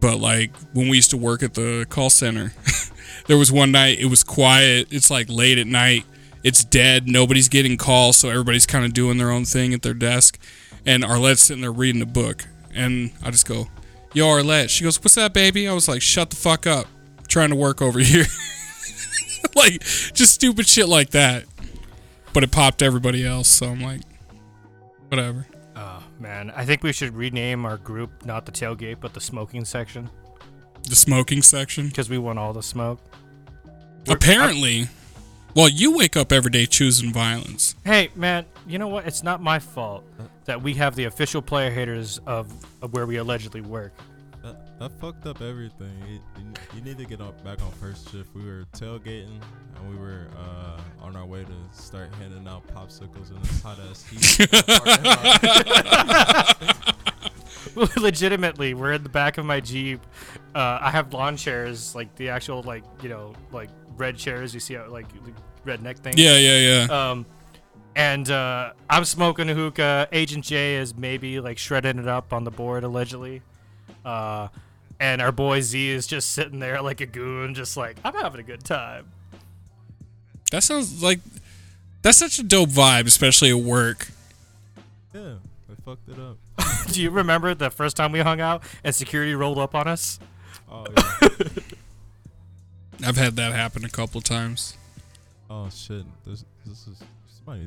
[0.00, 2.52] But like when we used to work at the call center,
[3.26, 4.88] there was one night it was quiet.
[4.90, 6.04] It's like late at night.
[6.42, 7.08] It's dead.
[7.08, 10.38] Nobody's getting calls, so everybody's kind of doing their own thing at their desk.
[10.84, 13.68] And Arlette's sitting there reading a book, and I just go,
[14.12, 16.86] "Yo, Arlette." She goes, "What's that, baby?" I was like, "Shut the fuck up.
[17.36, 18.24] Trying to work over here."
[19.54, 19.80] like
[20.14, 21.44] just stupid shit like that
[22.32, 23.46] but it popped everybody else.
[23.46, 24.00] So I'm like,
[25.08, 25.46] whatever.
[25.76, 29.66] Oh man, I think we should rename our group not the tailgate but the smoking
[29.66, 30.08] section
[30.88, 31.88] The smoking section.
[31.88, 33.00] because we want all the smoke.
[34.08, 34.88] Apparently,
[35.54, 37.74] well, you wake up every day choosing violence.
[37.84, 39.06] Hey man, you know what?
[39.06, 40.04] It's not my fault
[40.46, 43.92] that we have the official player haters of, of where we allegedly work.
[44.46, 45.90] That, that fucked up everything.
[46.08, 48.32] You, you, you need to get on, back on first shift.
[48.32, 49.40] We were tailgating
[49.74, 53.80] and we were uh, on our way to start handing out popsicles in this hot
[53.90, 54.46] ass heat.
[57.96, 60.00] Legitimately, we're in the back of my Jeep.
[60.54, 64.60] Uh, I have lawn chairs, like the actual, like, you know, like red chairs you
[64.60, 65.32] see, how, like the
[65.68, 66.14] redneck thing.
[66.16, 67.10] Yeah, yeah, yeah.
[67.10, 67.26] Um,
[67.96, 70.06] and uh, I'm smoking a hookah.
[70.12, 73.42] Agent J is maybe like shredding it up on the board allegedly.
[74.06, 74.48] Uh,
[75.00, 78.40] and our boy Z is just sitting there like a goon, just like I'm having
[78.40, 79.10] a good time.
[80.52, 81.18] That sounds like
[82.02, 84.08] that's such a dope vibe, especially at work.
[85.12, 85.34] yeah,
[85.68, 86.36] they fucked it up.
[86.92, 90.20] Do you remember the first time we hung out and security rolled up on us?
[90.70, 90.86] Oh
[91.22, 91.28] yeah.
[93.04, 94.76] I've had that happen a couple times.
[95.50, 96.04] oh shit.
[96.24, 97.02] This this is
[97.36, 97.66] somebody.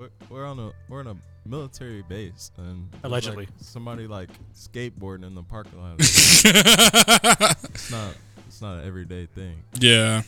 [0.00, 3.48] We're, we're on a we're on a military base and there's, like, Allegedly.
[3.60, 5.94] somebody like skateboarding in the parking lot.
[5.98, 8.14] it's not
[8.48, 9.56] it's not an everyday thing.
[9.78, 10.22] yeah.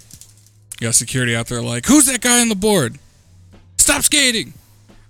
[0.80, 2.98] You got security out there like, who's that guy on the board?
[3.76, 4.52] Stop skating.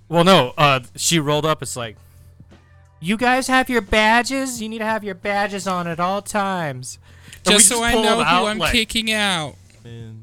[0.09, 0.53] Well, no.
[0.59, 1.63] Uh, she rolled up.
[1.63, 1.97] It's like,
[3.01, 4.61] you guys have your badges.
[4.61, 6.99] You need to have your badges on at all times.
[7.47, 9.55] And we Just so I know who out, I'm like- kicking out.
[9.85, 10.22] And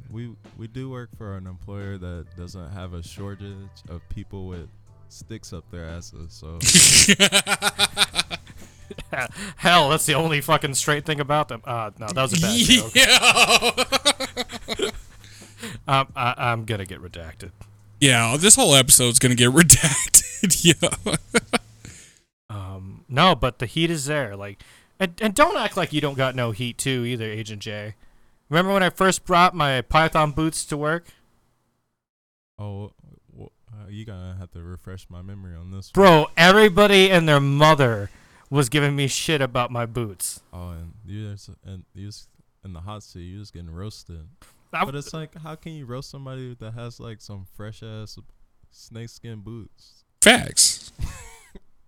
[0.59, 3.55] we we do work for an employer that doesn't have a shortage
[3.87, 4.67] of people with
[5.07, 6.33] sticks up their asses.
[6.33, 6.59] So
[9.57, 11.61] Hell, that's the only fucking straight thing about them.
[11.63, 12.91] Uh, no, that was a bad joke.
[14.75, 14.91] Yeah.
[15.87, 17.51] Um, I, I'm gonna get redacted.
[17.99, 20.63] yeah, this whole episode's gonna get redacted.
[20.63, 21.17] yeah.
[22.49, 24.37] Um, no, but the heat is there.
[24.37, 24.63] Like,
[24.99, 27.95] and, and don't act like you don't got no heat too, either, Agent J.
[28.49, 31.05] Remember when I first brought my Python boots to work,
[32.57, 32.91] oh,
[33.31, 35.91] well, uh, you gonna have to refresh my memory on this.
[35.93, 36.03] one.
[36.03, 36.27] bro?
[36.35, 38.09] Everybody and their mother
[38.49, 40.41] was giving me shit about my boots.
[40.51, 42.27] Oh, and you just and you just
[42.65, 44.27] in the hot seat, you just getting roasted.
[44.73, 48.17] I- But it's like, how can you roast somebody that has like some fresh ass
[48.71, 50.03] snakeskin boots?
[50.21, 50.91] Facts.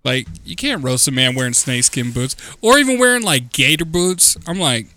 [0.04, 4.38] like, you can't roast a man wearing snakeskin boots or even wearing like gator boots.
[4.48, 4.88] I'm like,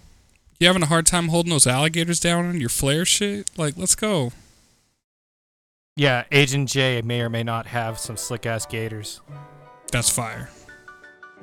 [0.58, 3.50] you having a hard time holding those alligators down on your flare shit?
[3.56, 4.32] Like, let's go.
[5.96, 9.20] Yeah, Agent J may or may not have some slick ass gators
[9.92, 10.50] That's fire.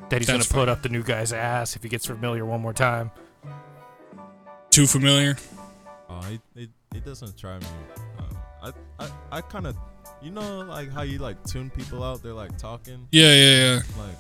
[0.09, 2.59] that he's That's gonna put up the new guy's ass if he gets familiar one
[2.61, 3.11] more time.
[4.69, 5.37] Too familiar?
[6.09, 7.65] Oh, it it, it doesn't try me.
[8.61, 9.77] Uh, I I I kind of,
[10.21, 12.21] you know, like how you like tune people out.
[12.21, 13.75] They're like talking, Yeah, yeah, yeah.
[13.97, 14.17] like,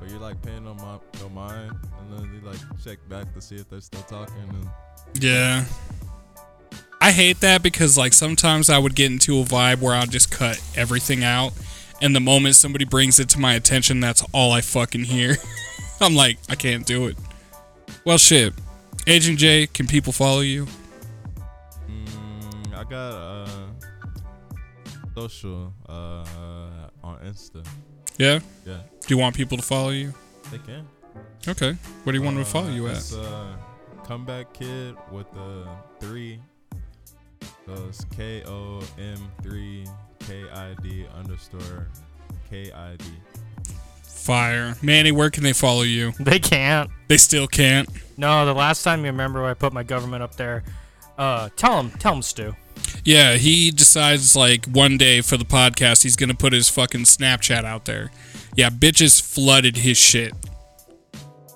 [0.00, 3.40] but you're like paying no, mi- no mind, and then you like check back to
[3.40, 4.34] see if they're still talking.
[4.48, 5.64] And Yeah.
[7.00, 10.30] I hate that because like sometimes I would get into a vibe where I'll just
[10.30, 11.52] cut everything out
[12.02, 15.36] and the moment somebody brings it to my attention that's all I fucking hear.
[16.00, 17.16] I'm like, I can't do it.
[18.04, 18.54] Well shit.
[19.06, 20.66] Agent J, can people follow you?
[21.88, 23.48] mm, I got uh
[25.14, 26.24] social uh
[27.04, 27.64] on Insta.
[28.18, 28.40] Yeah?
[28.64, 30.12] Yeah, Do you want people to follow you?
[30.50, 30.86] they can.
[31.48, 31.76] Okay.
[32.04, 32.96] What do you want them to follow you at?
[32.96, 33.54] It's uh,
[34.04, 35.66] comeback kid with the
[36.00, 36.40] three.
[37.66, 39.86] So it's K O M three
[40.20, 41.88] K I D underscore
[42.50, 43.04] K I D.
[44.02, 44.74] Fire.
[44.82, 46.12] Manny, where can they follow you?
[46.20, 46.90] They can't.
[47.08, 47.88] They still can't.
[48.16, 50.64] No, the last time you remember I put my government up there,
[51.18, 52.56] uh, tell him, tell him, Stu.
[53.06, 57.64] Yeah, he decides like one day for the podcast he's gonna put his fucking Snapchat
[57.64, 58.10] out there.
[58.56, 60.34] Yeah, bitches flooded his shit.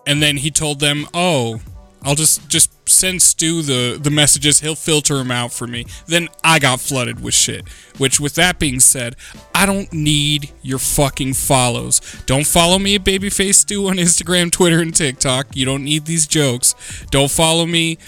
[0.06, 1.60] And then he told them, "Oh,
[2.02, 4.60] I'll just just send Stu the the messages.
[4.60, 7.68] He'll filter them out for me." Then I got flooded with shit.
[7.98, 9.16] Which, with that being said,
[9.52, 12.00] I don't need your fucking follows.
[12.26, 15.56] Don't follow me at Babyface Stu on Instagram, Twitter, and TikTok.
[15.56, 16.76] You don't need these jokes.
[17.10, 17.98] Don't follow me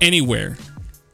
[0.00, 0.58] anywhere.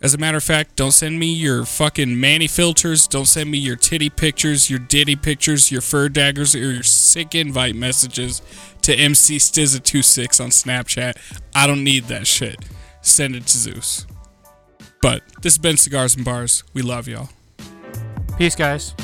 [0.05, 3.07] As a matter of fact, don't send me your fucking Manny filters.
[3.07, 7.35] Don't send me your titty pictures, your ditty pictures, your fur daggers, or your sick
[7.35, 8.43] invite messages
[8.83, 11.15] to MC Stizza26 on Snapchat.
[11.55, 12.63] I don't need that shit.
[13.01, 14.07] Send it to Zeus.
[15.01, 16.65] But this has been Cigars and Bars.
[16.75, 17.31] We love y'all.
[18.37, 18.95] Peace, guys.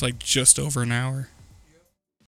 [0.00, 1.28] It's like just over an hour.